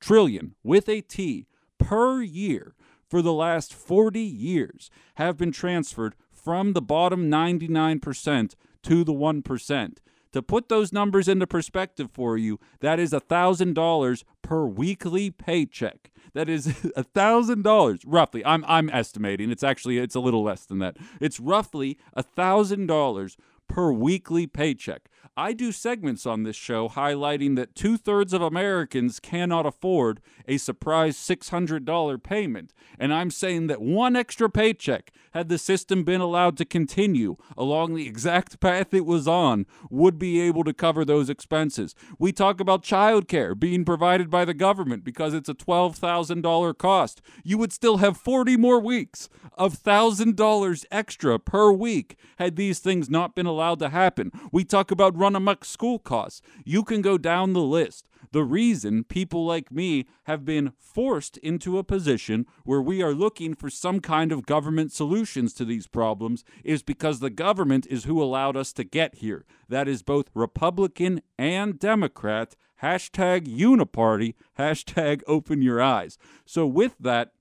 [0.00, 1.46] trillion with a T,
[1.78, 2.74] per year
[3.08, 9.96] for the last 40 years have been transferred from the bottom 99% to the 1%.
[10.32, 16.10] To put those numbers into perspective for you, that is $1,000 per weekly paycheck.
[16.34, 18.44] That is $1,000 roughly.
[18.44, 19.50] I'm I'm estimating.
[19.50, 20.96] It's actually it's a little less than that.
[21.20, 23.36] It's roughly $1,000
[23.68, 25.08] per weekly paycheck.
[25.38, 30.56] I do segments on this show highlighting that two thirds of Americans cannot afford a
[30.56, 32.72] surprise $600 payment.
[32.98, 37.94] And I'm saying that one extra paycheck, had the system been allowed to continue along
[37.94, 41.94] the exact path it was on, would be able to cover those expenses.
[42.18, 47.20] We talk about childcare being provided by the government because it's a $12,000 cost.
[47.44, 49.28] You would still have 40 more weeks
[49.58, 54.30] of $1,000 extra per week had these things not been allowed to happen.
[54.50, 56.40] We talk about run amok school costs.
[56.64, 58.06] You can go down the list.
[58.30, 63.54] The reason people like me have been forced into a position where we are looking
[63.54, 68.22] for some kind of government solutions to these problems is because the government is who
[68.22, 69.44] allowed us to get here.
[69.68, 72.54] That is both Republican and Democrat.
[72.82, 76.18] Hashtag uniparty, hashtag open your eyes.
[76.44, 77.32] So, with that,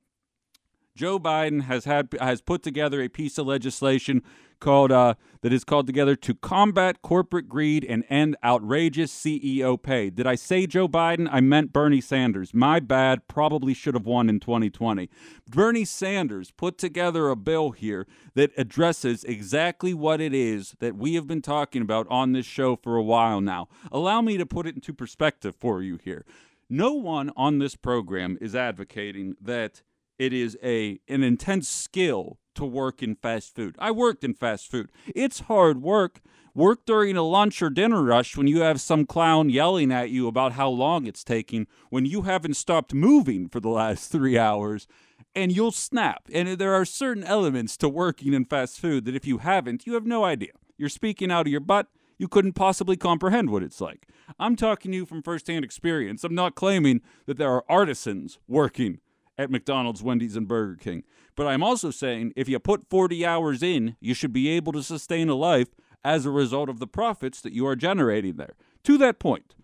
[0.95, 4.23] Joe Biden has had has put together a piece of legislation
[4.59, 10.09] called uh, that is called together to combat corporate greed and end outrageous CEO pay.
[10.09, 11.27] Did I say Joe Biden?
[11.31, 12.53] I meant Bernie Sanders.
[12.53, 13.27] My bad.
[13.27, 15.09] Probably should have won in 2020.
[15.49, 21.15] Bernie Sanders put together a bill here that addresses exactly what it is that we
[21.15, 23.67] have been talking about on this show for a while now.
[23.91, 26.25] Allow me to put it into perspective for you here.
[26.69, 29.81] No one on this program is advocating that
[30.17, 33.75] it is a an intense skill to work in fast food.
[33.79, 34.89] I worked in fast food.
[35.13, 36.21] It's hard work.
[36.53, 40.27] Work during a lunch or dinner rush when you have some clown yelling at you
[40.27, 44.87] about how long it's taking when you haven't stopped moving for the last 3 hours
[45.35, 46.29] and you'll snap.
[46.33, 49.95] And there are certain elements to working in fast food that if you haven't, you
[49.95, 50.51] have no idea.
[50.77, 51.87] You're speaking out of your butt
[52.17, 54.07] you couldn't possibly comprehend what it's like.
[54.39, 56.23] I'm talking to you from firsthand experience.
[56.23, 58.99] I'm not claiming that there are artisans working
[59.37, 61.03] at McDonald's, Wendy's, and Burger King.
[61.35, 64.83] But I'm also saying if you put 40 hours in, you should be able to
[64.83, 65.69] sustain a life
[66.03, 68.55] as a result of the profits that you are generating there.
[68.83, 69.55] To that point,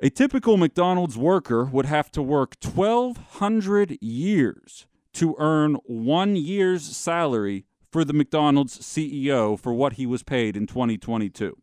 [0.00, 7.64] a typical McDonald's worker would have to work 1,200 years to earn one year's salary
[7.90, 11.56] for the McDonald's CEO for what he was paid in 2022.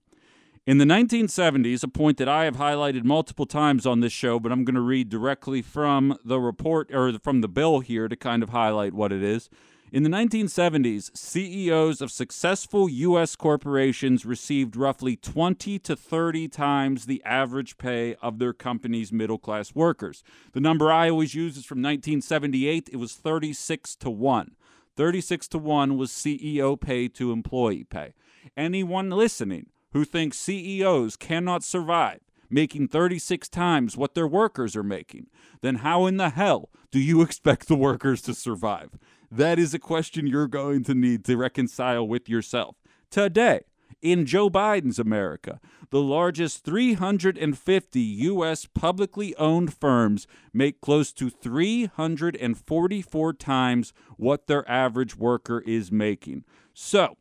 [0.68, 4.52] In the 1970s, a point that I have highlighted multiple times on this show, but
[4.52, 8.42] I'm going to read directly from the report or from the bill here to kind
[8.42, 9.48] of highlight what it is.
[9.92, 13.36] In the 1970s, CEOs of successful U.S.
[13.36, 19.76] corporations received roughly 20 to 30 times the average pay of their company's middle class
[19.76, 20.24] workers.
[20.54, 24.56] The number I always use is from 1978, it was 36 to 1.
[24.98, 28.16] 36 to 1 was CEO pay to employee pay.
[28.58, 32.20] Anyone listening who thinks CEOs cannot survive
[32.50, 35.28] making 36 times what their workers are making,
[35.62, 38.90] then how in the hell do you expect the workers to survive?
[39.32, 42.76] That is a question you're going to need to reconcile with yourself.
[43.10, 43.62] Today,
[44.02, 45.62] in Joe Biden's America,
[45.92, 48.66] the largest 350 U.S.
[48.66, 56.44] publicly owned firms make close to 344 times what their average worker is making.
[56.74, 57.16] So,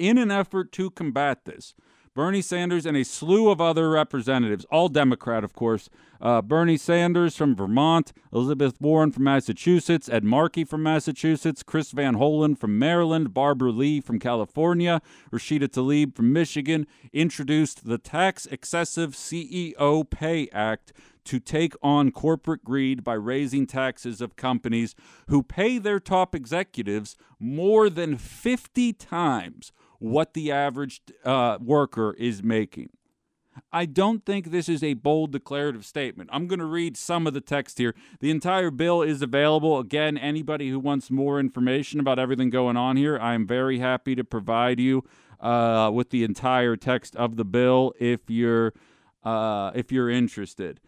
[0.00, 1.74] in an effort to combat this,
[2.12, 5.88] Bernie Sanders and a slew of other representatives, all Democrat, of course.
[6.20, 12.16] Uh, Bernie Sanders from Vermont, Elizabeth Warren from Massachusetts, Ed Markey from Massachusetts, Chris Van
[12.16, 15.00] Hollen from Maryland, Barbara Lee from California,
[15.32, 20.92] Rashida Tlaib from Michigan, introduced the Tax Excessive CEO Pay Act
[21.24, 24.96] to take on corporate greed by raising taxes of companies
[25.28, 32.42] who pay their top executives more than 50 times what the average uh, worker is
[32.42, 32.90] making.
[33.72, 36.30] I don't think this is a bold declarative statement.
[36.32, 37.94] I'm going to read some of the text here.
[38.20, 39.78] The entire bill is available.
[39.78, 44.14] Again, anybody who wants more information about everything going on here, I am very happy
[44.14, 45.04] to provide you
[45.40, 48.72] uh, with the entire text of the bill if you're
[49.24, 50.80] uh, if you're interested.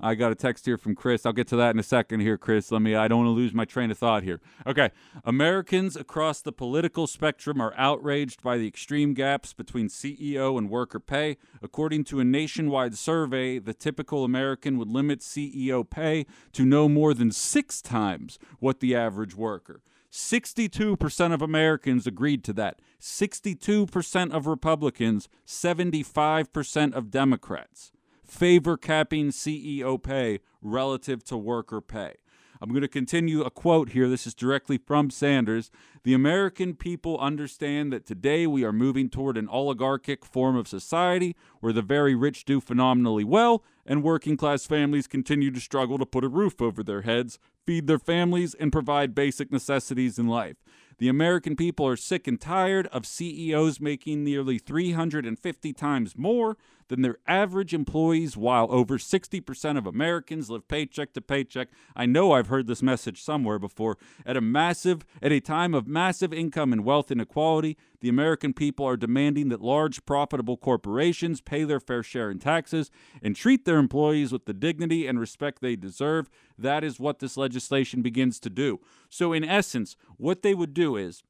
[0.00, 1.26] I got a text here from Chris.
[1.26, 2.72] I'll get to that in a second here, Chris.
[2.72, 4.40] Let me, I don't want to lose my train of thought here.
[4.66, 4.90] Okay.
[5.24, 11.00] Americans across the political spectrum are outraged by the extreme gaps between CEO and worker
[11.00, 11.36] pay.
[11.62, 17.12] According to a nationwide survey, the typical American would limit CEO pay to no more
[17.12, 19.82] than six times what the average worker.
[20.10, 22.80] 62% of Americans agreed to that.
[23.00, 27.92] 62% of Republicans, 75% of Democrats
[28.30, 32.14] favor capping CEO pay relative to worker pay.
[32.62, 34.06] I'm going to continue a quote here.
[34.06, 35.70] This is directly from Sanders.
[36.04, 41.34] The American people understand that today we are moving toward an oligarchic form of society
[41.60, 46.06] where the very rich do phenomenally well and working class families continue to struggle to
[46.06, 50.56] put a roof over their heads, feed their families, and provide basic necessities in life.
[51.00, 56.58] The American people are sick and tired of CEOs making nearly 350 times more
[56.88, 61.68] than their average employees, while over 60% of Americans live paycheck to paycheck.
[61.96, 63.96] I know I've heard this message somewhere before.
[64.26, 68.86] At a massive, at a time of massive income and wealth inequality, the American people
[68.86, 72.90] are demanding that large, profitable corporations pay their fair share in taxes
[73.22, 76.30] and treat their employees with the dignity and respect they deserve.
[76.58, 78.80] That is what this legislation begins to do.
[79.08, 81.22] So, in essence, what they would do is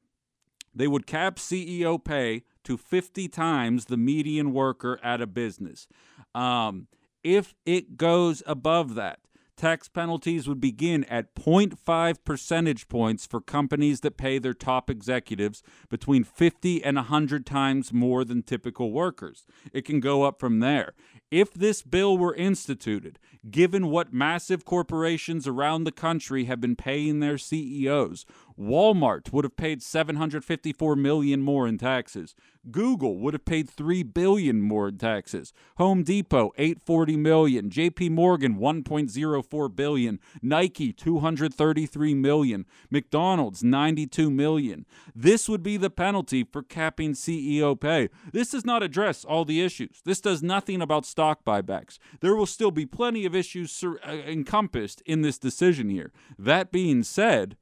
[0.75, 5.89] they would cap CEO pay to 50 times the median worker at a business.
[6.35, 6.87] Um,
[7.25, 9.21] if it goes above that,
[9.61, 15.63] tax penalties would begin at 0.5 percentage points for companies that pay their top executives
[15.91, 19.45] between 50 and 100 times more than typical workers.
[19.75, 20.95] It can go up from there.
[21.31, 23.19] If this bill were instituted,
[23.51, 28.25] given what massive corporations around the country have been paying their CEOs,
[28.61, 32.35] Walmart would have paid 754 million more in taxes.
[32.71, 35.55] Google would have paid 3 billion more in taxes.
[35.79, 44.85] Home Depot 840 million, JP Morgan 1.04 billion, Nike 233 million, McDonald's 92 million.
[45.15, 48.11] This would be the penalty for capping CEO pay.
[48.33, 50.03] This does not address all the issues.
[50.05, 51.99] This does nothing about stock buybacks.
[52.21, 56.13] There will still be plenty of issues uh, encompassed in this decision here.
[56.39, 57.57] That being said,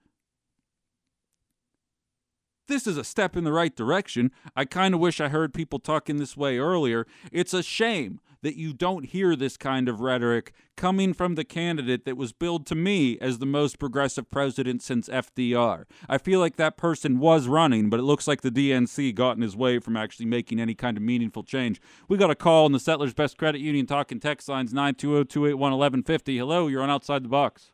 [2.69, 4.31] this is a step in the right direction.
[4.55, 7.07] I kind of wish I heard people talking this way earlier.
[7.33, 12.05] It's a shame that you don't hear this kind of rhetoric coming from the candidate
[12.05, 15.85] that was billed to me as the most progressive president since FDR.
[16.09, 19.43] I feel like that person was running, but it looks like the DNC got in
[19.43, 21.81] his way from actually making any kind of meaningful change.
[22.09, 25.61] We got a call on the Settlers Best Credit Union talking text lines 920 281
[25.73, 26.39] 1150.
[26.39, 27.73] Hello, you're on Outside the Box.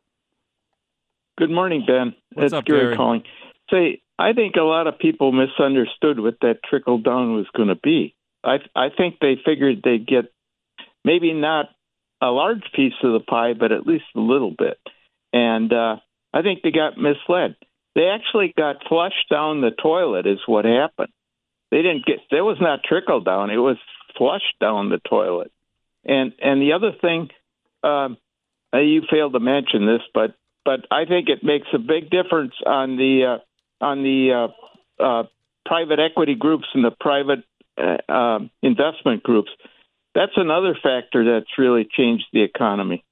[1.36, 2.14] Good morning, Ben.
[2.32, 2.96] What's it's up, Gary Gary?
[2.96, 3.22] calling.
[3.70, 7.74] Say, I think a lot of people misunderstood what that trickle down was going to
[7.76, 8.14] be.
[8.44, 10.32] I I think they figured they'd get
[11.04, 11.66] maybe not
[12.20, 14.78] a large piece of the pie, but at least a little bit.
[15.32, 15.96] And uh,
[16.32, 17.56] I think they got misled.
[17.94, 21.12] They actually got flushed down the toilet, is what happened.
[21.70, 23.76] They didn't get there was not trickle down; it was
[24.16, 25.50] flushed down the toilet.
[26.04, 27.30] And and the other thing,
[27.82, 28.16] um,
[28.72, 30.34] uh, you failed to mention this, but
[30.64, 33.38] but I think it makes a big difference on the uh,
[33.80, 34.48] on the
[35.00, 35.22] uh, uh,
[35.66, 37.44] private equity groups and the private
[37.78, 39.50] uh, um, investment groups.
[40.14, 43.04] That's another factor that's really changed the economy.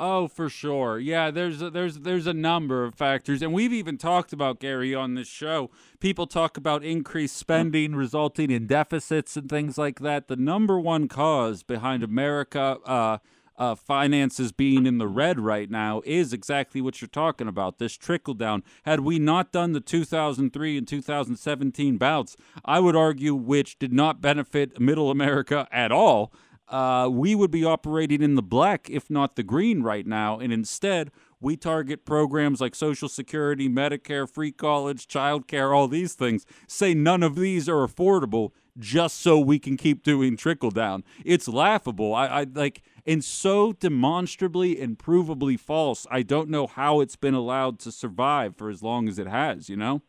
[0.00, 1.00] Oh, for sure.
[1.00, 4.94] Yeah, there's a, there's there's a number of factors, and we've even talked about Gary
[4.94, 5.72] on this show.
[5.98, 10.28] People talk about increased spending resulting in deficits and things like that.
[10.28, 13.20] The number one cause behind America
[13.58, 17.78] uh, finances being in the red right now is exactly what you're talking about.
[17.78, 18.62] This trickle down.
[18.84, 24.20] Had we not done the 2003 and 2017 bouts, I would argue which did not
[24.20, 26.32] benefit Middle America at all
[26.68, 30.38] uh, we would be operating in the black, if not the green, right now.
[30.38, 31.10] And instead,
[31.40, 36.44] we target programs like Social Security, Medicare, free college, child care, all these things.
[36.66, 41.04] Say none of these are affordable just so we can keep doing trickle down.
[41.24, 42.14] It's laughable.
[42.14, 46.06] I, I like and so demonstrably and provably false.
[46.10, 49.68] I don't know how it's been allowed to survive for as long as it has.
[49.68, 50.02] You know.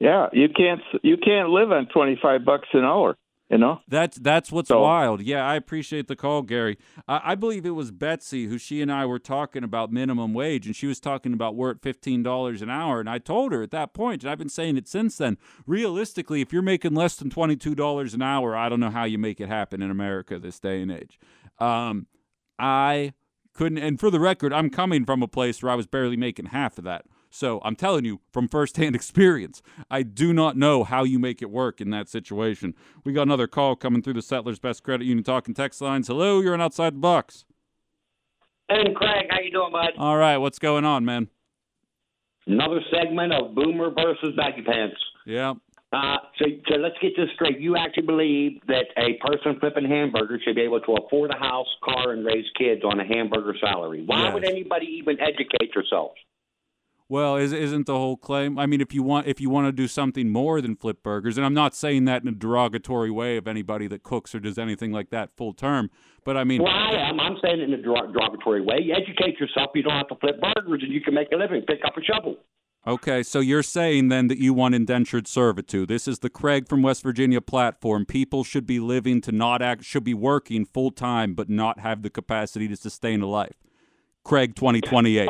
[0.00, 3.16] Yeah, you can't you can't live on twenty five bucks an hour.
[3.52, 5.20] You know, that's that's what's so, wild.
[5.20, 6.78] Yeah, I appreciate the call, Gary.
[7.06, 10.64] I, I, believe it was Betsy who she and I were talking about minimum wage,
[10.64, 13.62] and she was talking about we're at fifteen dollars an hour, and I told her
[13.62, 15.36] at that point, and I've been saying it since then.
[15.66, 19.04] Realistically, if you're making less than twenty two dollars an hour, I don't know how
[19.04, 21.18] you make it happen in America this day and age.
[21.58, 22.06] Um,
[22.58, 23.12] I
[23.54, 26.46] couldn't, and for the record, I'm coming from a place where I was barely making
[26.46, 27.04] half of that.
[27.30, 31.50] So I'm telling you from firsthand experience, I do not know how you make it
[31.50, 32.74] work in that situation.
[33.04, 36.08] We got another call coming through the Settlers Best Credit Union talking text lines.
[36.08, 37.44] Hello, you're on Outside the Box.
[38.68, 39.90] Hey, Craig, how you doing, bud?
[39.98, 41.28] All right, what's going on, man?
[42.46, 44.96] Another segment of Boomer versus Baggy Pants.
[45.26, 45.54] Yeah.
[45.92, 47.60] Uh, so, so let's get this straight.
[47.60, 51.66] You actually believe that a person flipping hamburgers should be able to afford a house,
[51.84, 54.02] car, and raise kids on a hamburger salary.
[54.06, 54.34] Why yes.
[54.34, 56.14] would anybody even educate yourselves?
[57.10, 58.58] Well, is, isn't the whole claim?
[58.58, 61.36] I mean, if you want if you want to do something more than flip burgers,
[61.36, 64.56] and I'm not saying that in a derogatory way of anybody that cooks or does
[64.56, 65.90] anything like that full term,
[66.24, 67.20] but I mean, well, I am.
[67.20, 68.78] I'm saying it in a derogatory way.
[68.82, 69.72] You educate yourself.
[69.74, 71.60] You don't have to flip burgers, and you can make a living.
[71.66, 72.36] Pick up a shovel.
[72.84, 75.88] Okay, so you're saying then that you want indentured servitude.
[75.88, 78.04] This is the Craig from West Virginia platform.
[78.04, 82.02] People should be living to not act, should be working full time, but not have
[82.02, 83.54] the capacity to sustain a life.
[84.24, 85.28] Craig 2028.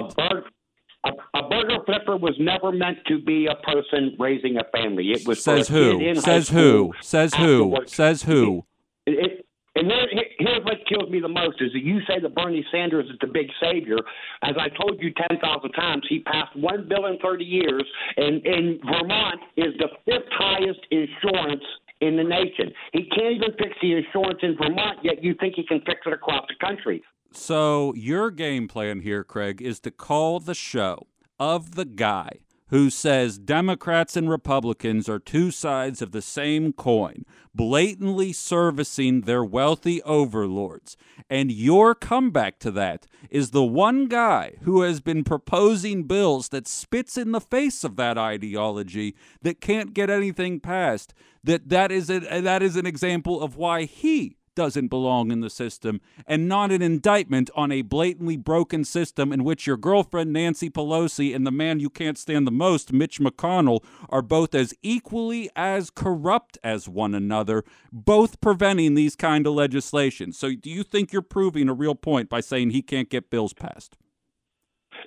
[1.04, 5.10] A, a, burger flipper was never meant to be a person raising a family.
[5.10, 8.64] It was says who says who says who says who.
[9.04, 12.64] It, and here, here's what kills me the most is that you say that Bernie
[12.70, 13.96] Sanders is the big savior.
[14.42, 17.84] As I told you 10,000 times, he passed one bill in 30 years,
[18.16, 21.64] and, and Vermont is the fifth highest insurance
[22.02, 22.72] in the nation.
[22.92, 26.12] He can't even fix the insurance in Vermont, yet you think he can fix it
[26.12, 27.02] across the country.
[27.32, 31.06] So, your game plan here, Craig, is to call the show
[31.40, 32.40] of the guy
[32.72, 37.24] who says Democrats and Republicans are two sides of the same coin,
[37.54, 40.96] blatantly servicing their wealthy overlords.
[41.28, 46.66] And your comeback to that is the one guy who has been proposing bills that
[46.66, 51.14] spits in the face of that ideology that can't get anything passed.
[51.44, 55.50] That that is a, that is an example of why he doesn't belong in the
[55.50, 60.70] system and not an indictment on a blatantly broken system in which your girlfriend Nancy
[60.70, 65.50] Pelosi and the man you can't stand the most, Mitch McConnell, are both as equally
[65.56, 70.32] as corrupt as one another, both preventing these kind of legislation.
[70.32, 73.52] So do you think you're proving a real point by saying he can't get bills
[73.52, 73.96] passed?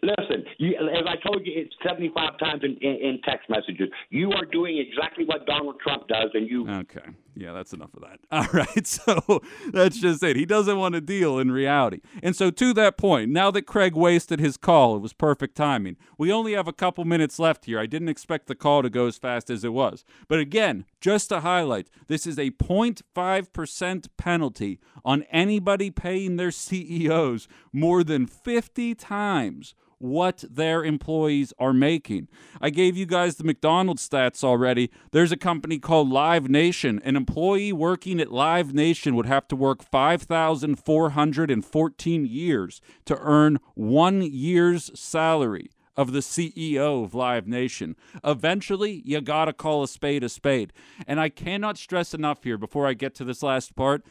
[0.05, 3.89] Listen, you, as I told you, it's 75 times in, in, in, text messages.
[4.11, 6.69] You are doing exactly what Donald Trump does, and you.
[6.69, 7.09] Okay.
[7.35, 8.19] Yeah, that's enough of that.
[8.31, 8.85] All right.
[8.85, 9.41] So
[9.71, 10.35] that's just it.
[10.35, 12.01] He doesn't want to deal in reality.
[12.21, 15.97] And so, to that point, now that Craig wasted his call, it was perfect timing.
[16.17, 17.79] We only have a couple minutes left here.
[17.79, 20.05] I didn't expect the call to go as fast as it was.
[20.27, 27.47] But again, just to highlight, this is a 0.5% penalty on anybody paying their CEOs
[27.73, 32.27] more than 50 times what their employees are making.
[32.61, 34.89] I gave you guys the McDonald's stats already.
[35.11, 37.01] There's a company called Live Nation.
[37.03, 44.21] An employee working at Live Nation would have to work 5,414 years to earn one
[44.21, 47.95] year's salary of the CEO of Live Nation.
[48.23, 50.73] Eventually, you got to call a spade a spade.
[51.07, 54.05] And I cannot stress enough here before I get to this last part.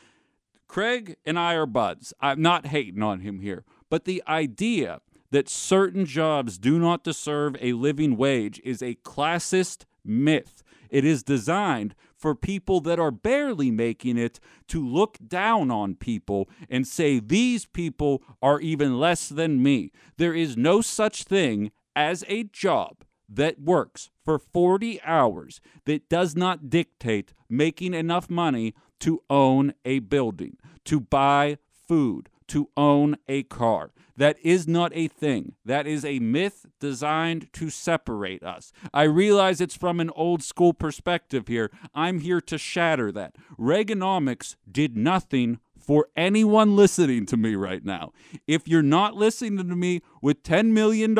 [0.66, 2.12] Craig and I are buds.
[2.20, 3.64] I'm not hating on him here.
[3.90, 5.00] But the idea
[5.34, 10.62] that certain jobs do not deserve a living wage is a classist myth.
[10.90, 14.38] It is designed for people that are barely making it
[14.68, 19.90] to look down on people and say these people are even less than me.
[20.18, 26.36] There is no such thing as a job that works for 40 hours that does
[26.36, 31.58] not dictate making enough money to own a building, to buy
[31.88, 33.90] food, to own a car.
[34.16, 35.54] That is not a thing.
[35.64, 38.72] That is a myth designed to separate us.
[38.92, 41.70] I realize it's from an old school perspective here.
[41.94, 43.36] I'm here to shatter that.
[43.58, 48.12] Reaganomics did nothing for anyone listening to me right now.
[48.46, 51.10] If you're not listening to me with $10 million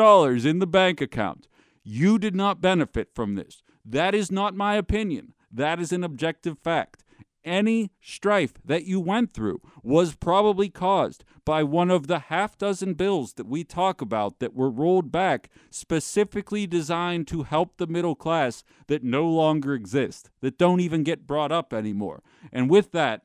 [0.47, 1.47] in the bank account,
[1.83, 3.61] you did not benefit from this.
[3.85, 5.33] That is not my opinion.
[5.51, 7.03] That is an objective fact.
[7.45, 12.95] Any strife that you went through was probably caused by one of the half dozen
[12.95, 18.15] bills that we talk about that were rolled back specifically designed to help the middle
[18.15, 22.23] class that no longer exist, that don't even get brought up anymore.
[22.51, 23.21] And with that,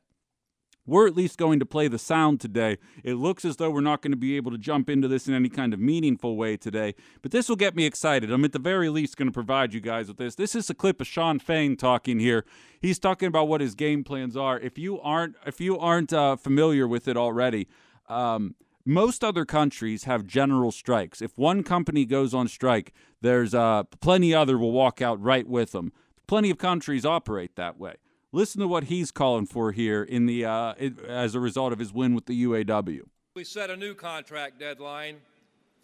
[0.85, 2.77] we're at least going to play the sound today.
[3.03, 5.33] It looks as though we're not going to be able to jump into this in
[5.33, 8.31] any kind of meaningful way today, but this will get me excited.
[8.31, 10.35] I'm at the very least going to provide you guys with this.
[10.35, 12.45] This is a clip of Shawn Fain talking here.
[12.79, 14.59] He's talking about what his game plans are.
[14.59, 17.67] If you aren't if you aren't uh, familiar with it already,
[18.09, 18.55] um,
[18.85, 21.21] most other countries have general strikes.
[21.21, 25.71] If one company goes on strike, there's uh, plenty other will walk out right with
[25.71, 25.93] them.
[26.27, 27.95] Plenty of countries operate that way.
[28.33, 31.79] Listen to what he's calling for here in the uh, it, as a result of
[31.79, 33.01] his win with the UAW.
[33.35, 35.17] We set a new contract deadline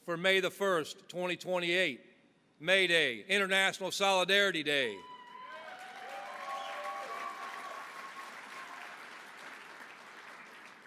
[0.06, 2.00] for May the 1st, 2028,
[2.62, 4.96] May Day, International Solidarity Day.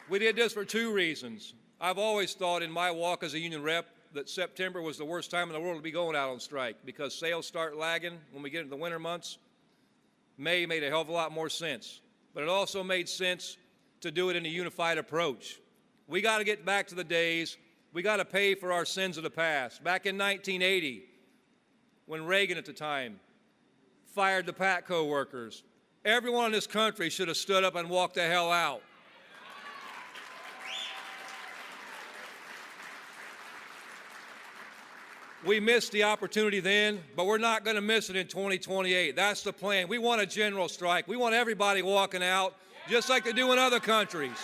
[0.09, 1.53] We did this for two reasons.
[1.78, 5.31] I've always thought in my walk as a union rep that September was the worst
[5.31, 8.43] time in the world to be going out on strike because sales start lagging when
[8.43, 9.37] we get into the winter months.
[10.41, 12.01] May made a hell of a lot more sense,
[12.33, 13.59] but it also made sense
[14.01, 15.61] to do it in a unified approach.
[16.09, 17.59] We got to get back to the days,
[17.93, 19.85] we got to pay for our sins of the past.
[19.85, 21.05] Back in 1980,
[22.07, 23.21] when Reagan at the time
[24.15, 25.62] fired the Patco workers,
[26.07, 28.81] everyone in this country should have stood up and walked the hell out.
[35.47, 39.17] We missed the opportunity then, but we're not going to miss it in 2028.
[39.17, 39.89] That's the plan.
[39.89, 41.09] We want a general strike.
[41.09, 42.57] We want everybody walking out,
[42.91, 44.37] just like they do in other countries.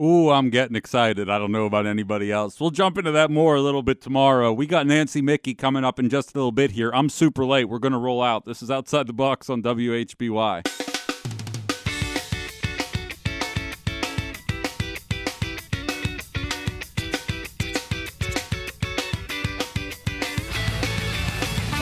[0.00, 1.30] Ooh, I'm getting excited.
[1.30, 2.60] I don't know about anybody else.
[2.60, 4.52] We'll jump into that more a little bit tomorrow.
[4.52, 6.90] We got Nancy Mickey coming up in just a little bit here.
[6.92, 7.66] I'm super late.
[7.66, 8.46] We're going to roll out.
[8.46, 10.89] This is Outside the Box on WHBY.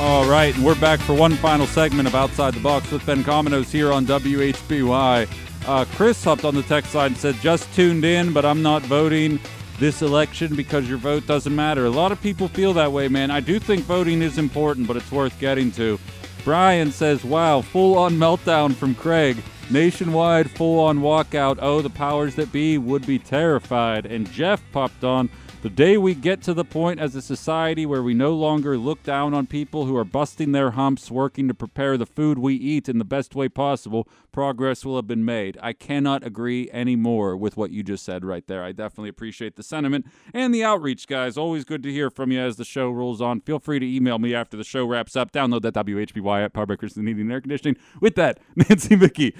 [0.00, 3.24] All right, and we're back for one final segment of Outside the Box with Ben
[3.24, 5.28] Cominos here on WHBY.
[5.66, 8.82] Uh, Chris hopped on the text side and said, just tuned in, but I'm not
[8.82, 9.40] voting
[9.80, 11.86] this election because your vote doesn't matter.
[11.86, 13.32] A lot of people feel that way, man.
[13.32, 15.98] I do think voting is important, but it's worth getting to.
[16.44, 19.42] Brian says, wow, full on meltdown from Craig.
[19.68, 21.58] Nationwide full on walkout.
[21.60, 24.06] Oh, the powers that be would be terrified.
[24.06, 25.28] And Jeff popped on.
[25.60, 29.02] The day we get to the point as a society where we no longer look
[29.02, 32.88] down on people who are busting their humps working to prepare the food we eat
[32.88, 34.06] in the best way possible,
[34.38, 35.58] progress will have been made.
[35.60, 38.62] I cannot agree any more with what you just said right there.
[38.62, 41.36] I definitely appreciate the sentiment and the outreach, guys.
[41.36, 43.40] Always good to hear from you as the show rolls on.
[43.40, 45.32] Feel free to email me after the show wraps up.
[45.32, 47.78] Download that WHBY at by Christensen Heating and Air Conditioning.
[48.00, 49.34] With that, Nancy Mickey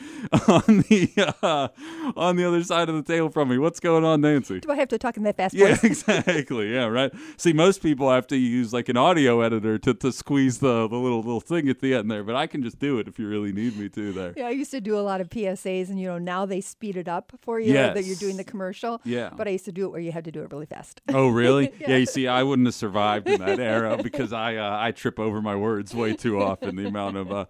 [0.49, 1.69] on the uh,
[2.17, 3.59] on the other side of the table from me.
[3.59, 4.59] What's going on, Nancy?
[4.59, 6.75] Do I have to talk in that fast Yeah, exactly.
[6.75, 7.13] Yeah, right.
[7.37, 10.97] See, most people have to use like an audio editor to, to squeeze the, the
[10.97, 13.29] little little thing at the end there, but I can just do it if you
[13.29, 14.35] really need me to there.
[14.37, 16.97] Yeah, I used to do a lot of PSAs, and you know now they speed
[16.97, 19.01] it up for you that you're doing the commercial.
[19.05, 19.31] Yeah.
[19.37, 21.01] But I used to do it where you had to do it really fast.
[21.11, 21.73] Oh, really?
[21.81, 21.97] yeah.
[21.97, 25.43] You see, I wouldn't have survived in that era because I uh, I trip over
[25.43, 26.77] my words way too often.
[26.77, 27.45] The amount of uh,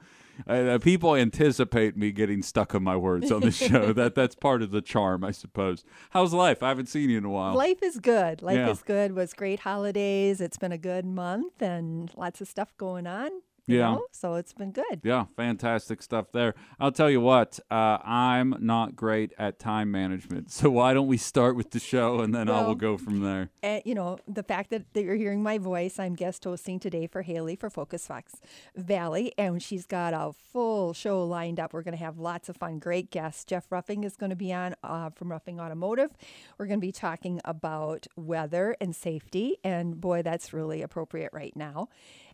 [0.47, 3.93] uh, people anticipate me getting stuck on my words on the show.
[4.01, 5.85] that that's part of the charm, I suppose.
[6.10, 6.62] How's life?
[6.62, 7.55] I haven't seen you in a while.
[7.55, 8.40] Life is good.
[8.43, 8.70] Life Yeah.
[8.70, 9.15] is good.
[9.15, 10.40] Was great holidays.
[10.40, 13.31] It's been a good month and lots of stuff going on.
[13.69, 13.93] Yeah.
[13.93, 15.01] know, So it's been good.
[15.03, 16.55] Yeah, fantastic stuff there.
[16.81, 20.51] I'll tell you what, uh, I'm not great at time management.
[20.59, 23.51] So why don't we start with the show and then I will go from there.
[23.62, 27.07] And you know the fact that, that you're hearing my voice, I'm guest hosting today
[27.07, 28.35] for Haley for Focus Fox
[28.74, 31.73] Valley, and she's got a full show lined up.
[31.73, 33.45] We're going to have lots of fun, great guests.
[33.45, 36.11] Jeff Ruffing is going to be on uh, from Ruffing Automotive.
[36.59, 41.55] We're going to be talking about weather and safety, and boy, that's really appropriate right
[41.55, 41.89] now.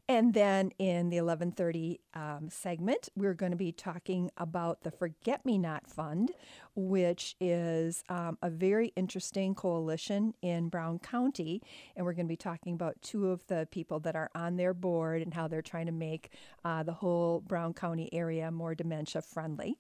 [0.07, 5.47] And then in the 11:30 um, segment, we're going to be talking about the Forget
[5.47, 6.31] Me Not Fund,
[6.75, 11.63] which is um, a very interesting coalition in Brown County,
[11.97, 14.75] and we're going to be talking about two of the people that are on their
[14.75, 16.29] board and how they're trying to make
[16.67, 19.79] uh, the whole Brown County area more dementia friendly.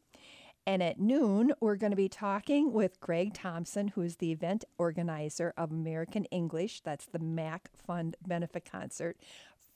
[0.67, 4.65] And at noon, we're going to be talking with Greg Thompson, who is the event
[4.79, 6.81] organizer of American English.
[6.81, 9.19] That's the MAC Fund Benefit Concert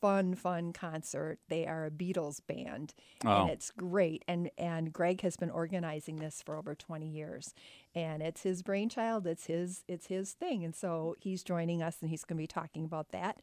[0.01, 1.39] fun, fun concert.
[1.49, 2.95] They are a Beatles band,
[3.25, 3.43] Oh.
[3.43, 4.25] and it's great.
[4.29, 7.55] And and Greg has been organizing this for over 20 years,
[7.95, 9.27] and it's his brainchild.
[9.27, 12.47] It's his it's his thing, and so he's joining us, and he's going to be
[12.47, 13.41] talking about that.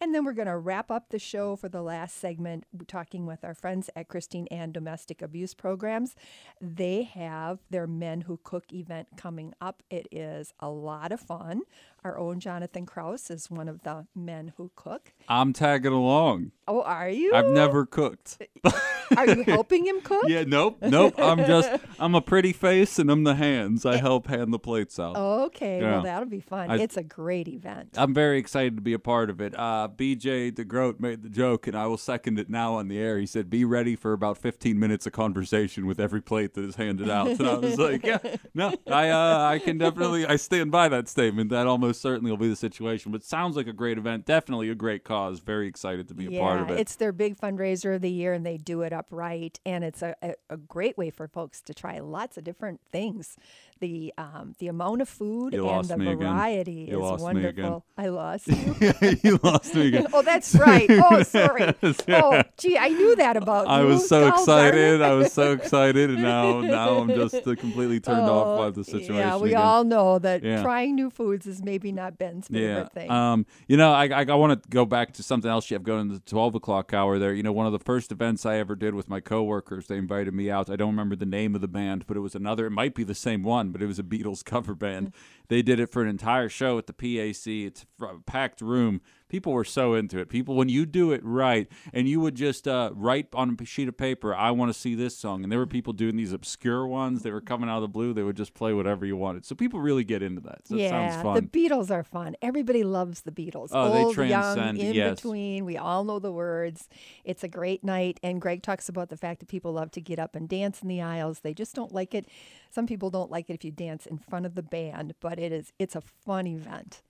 [0.00, 3.44] And then we're going to wrap up the show for the last segment, talking with
[3.44, 6.16] our friends at Christine Ann Domestic Abuse Programs.
[6.60, 9.82] They have their Men Who Cook event coming up.
[9.90, 11.62] It is a lot of fun.
[12.02, 15.12] Our own Jonathan Kraus is one of the men who cook.
[15.28, 16.50] I'm tagging along.
[16.68, 17.32] Oh, are you?
[17.32, 18.42] I've never cooked.
[19.16, 20.24] Are you helping him cook?
[20.28, 21.14] Yeah, nope, nope.
[21.18, 23.83] I'm just I'm a pretty face and I'm the hands.
[23.86, 25.16] I help hand the plates out.
[25.16, 25.92] Okay, Yeah.
[25.92, 26.70] well that'll be fun.
[26.70, 27.90] I- it's a great event.
[27.96, 29.54] I'm very excited to be a part of it.
[29.58, 33.18] Uh, BJ DeGroat made the joke, and I will second it now on the air.
[33.18, 36.76] He said, "Be ready for about 15 minutes of conversation with every plate that is
[36.76, 38.18] handed out." And I was like, "Yeah,
[38.54, 41.50] no, I uh, I can definitely I stand by that statement.
[41.50, 43.12] That almost certainly will be the situation.
[43.12, 44.24] But sounds like a great event.
[44.26, 45.40] Definitely a great cause.
[45.40, 46.78] Very excited to be a yeah, part of it.
[46.80, 49.60] it's their big fundraiser of the year, and they do it upright.
[49.66, 53.36] And it's a, a, a great way for folks to try lots of different things.
[53.80, 57.64] The um, the amount of food You and the variety is lost me again.
[57.70, 57.84] wonderful.
[57.98, 58.76] I lost you.
[59.22, 60.06] you lost me again.
[60.12, 60.88] oh, that's right.
[60.90, 61.74] Oh, sorry.
[61.82, 63.88] Yes, Oh, gee, I knew that about I you.
[63.88, 65.02] was so excited.
[65.02, 68.84] I was so excited, and now now I'm just uh, completely turned off by the
[68.84, 69.16] situation.
[69.16, 69.60] Oh, Yeah, we again.
[69.62, 70.62] all know that Yeah.
[70.62, 73.10] trying new foods is maybe not Ben's favorite thing.
[73.10, 75.82] Um, you know, I, I, I want to go back to something else you have
[75.84, 77.34] going in the 12 o'clock hour there.
[77.34, 80.32] You know, one of the first events I ever did with my coworkers, they invited
[80.32, 80.70] me out.
[80.70, 83.04] I don't remember the name of the band, but it was another, it might be
[83.04, 85.12] the same one, but it was a Beatles cover band.
[85.48, 87.46] They did it for an entire show at the PAC.
[87.46, 89.00] It's a packed room.
[89.34, 90.28] People were so into it.
[90.28, 93.88] People, when you do it right, and you would just uh, write on a sheet
[93.88, 96.86] of paper, "I want to see this song," and there were people doing these obscure
[96.86, 97.22] ones.
[97.22, 98.12] They were coming out of the blue.
[98.12, 99.44] They would just play whatever you wanted.
[99.44, 100.68] So people really get into that.
[100.68, 101.34] So it yeah, sounds fun.
[101.34, 102.36] the Beatles are fun.
[102.42, 103.70] Everybody loves the Beatles.
[103.72, 105.16] Oh, they Old, young, transcend, in yes.
[105.16, 105.64] between.
[105.64, 106.88] We all know the words.
[107.24, 108.20] It's a great night.
[108.22, 110.86] And Greg talks about the fact that people love to get up and dance in
[110.86, 111.40] the aisles.
[111.40, 112.28] They just don't like it.
[112.70, 115.50] Some people don't like it if you dance in front of the band, but it
[115.50, 117.02] is it's a fun event.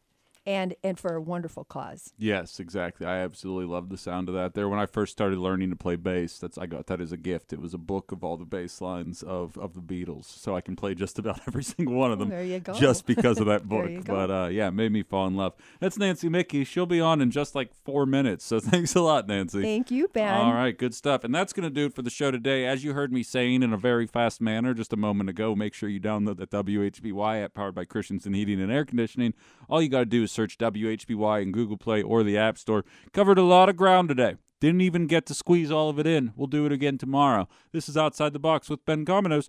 [0.47, 2.13] And and for a wonderful cause.
[2.19, 3.07] Yes, exactly.
[3.07, 4.55] I absolutely love the sound of that.
[4.55, 7.17] There, when I first started learning to play bass, that's I got that as a
[7.17, 7.53] gift.
[7.53, 10.61] It was a book of all the bass lines of, of the Beatles, so I
[10.61, 12.29] can play just about every single one of them.
[12.29, 12.75] There you go.
[12.75, 14.05] Just because of that book.
[14.05, 15.55] But uh, yeah, it made me fall in love.
[15.81, 16.65] That's Nancy Mickey.
[16.65, 18.45] She'll be on in just like four minutes.
[18.45, 19.63] So thanks a lot, Nancy.
[19.63, 20.35] Thank you, Ben.
[20.35, 21.25] All right, good stuff.
[21.25, 22.67] And that's going to do it for the show today.
[22.67, 25.75] As you heard me saying in a very fast manner just a moment ago, make
[25.75, 29.35] sure you download the WHBY app powered by Christensen Heating and Air Conditioning.
[29.69, 32.85] All you got to do is search WHBY in Google Play or the App Store.
[33.13, 34.35] Covered a lot of ground today.
[34.61, 36.33] Didn't even get to squeeze all of it in.
[36.37, 37.49] We'll do it again tomorrow.
[37.73, 39.49] This is Outside the Box with Ben Cominos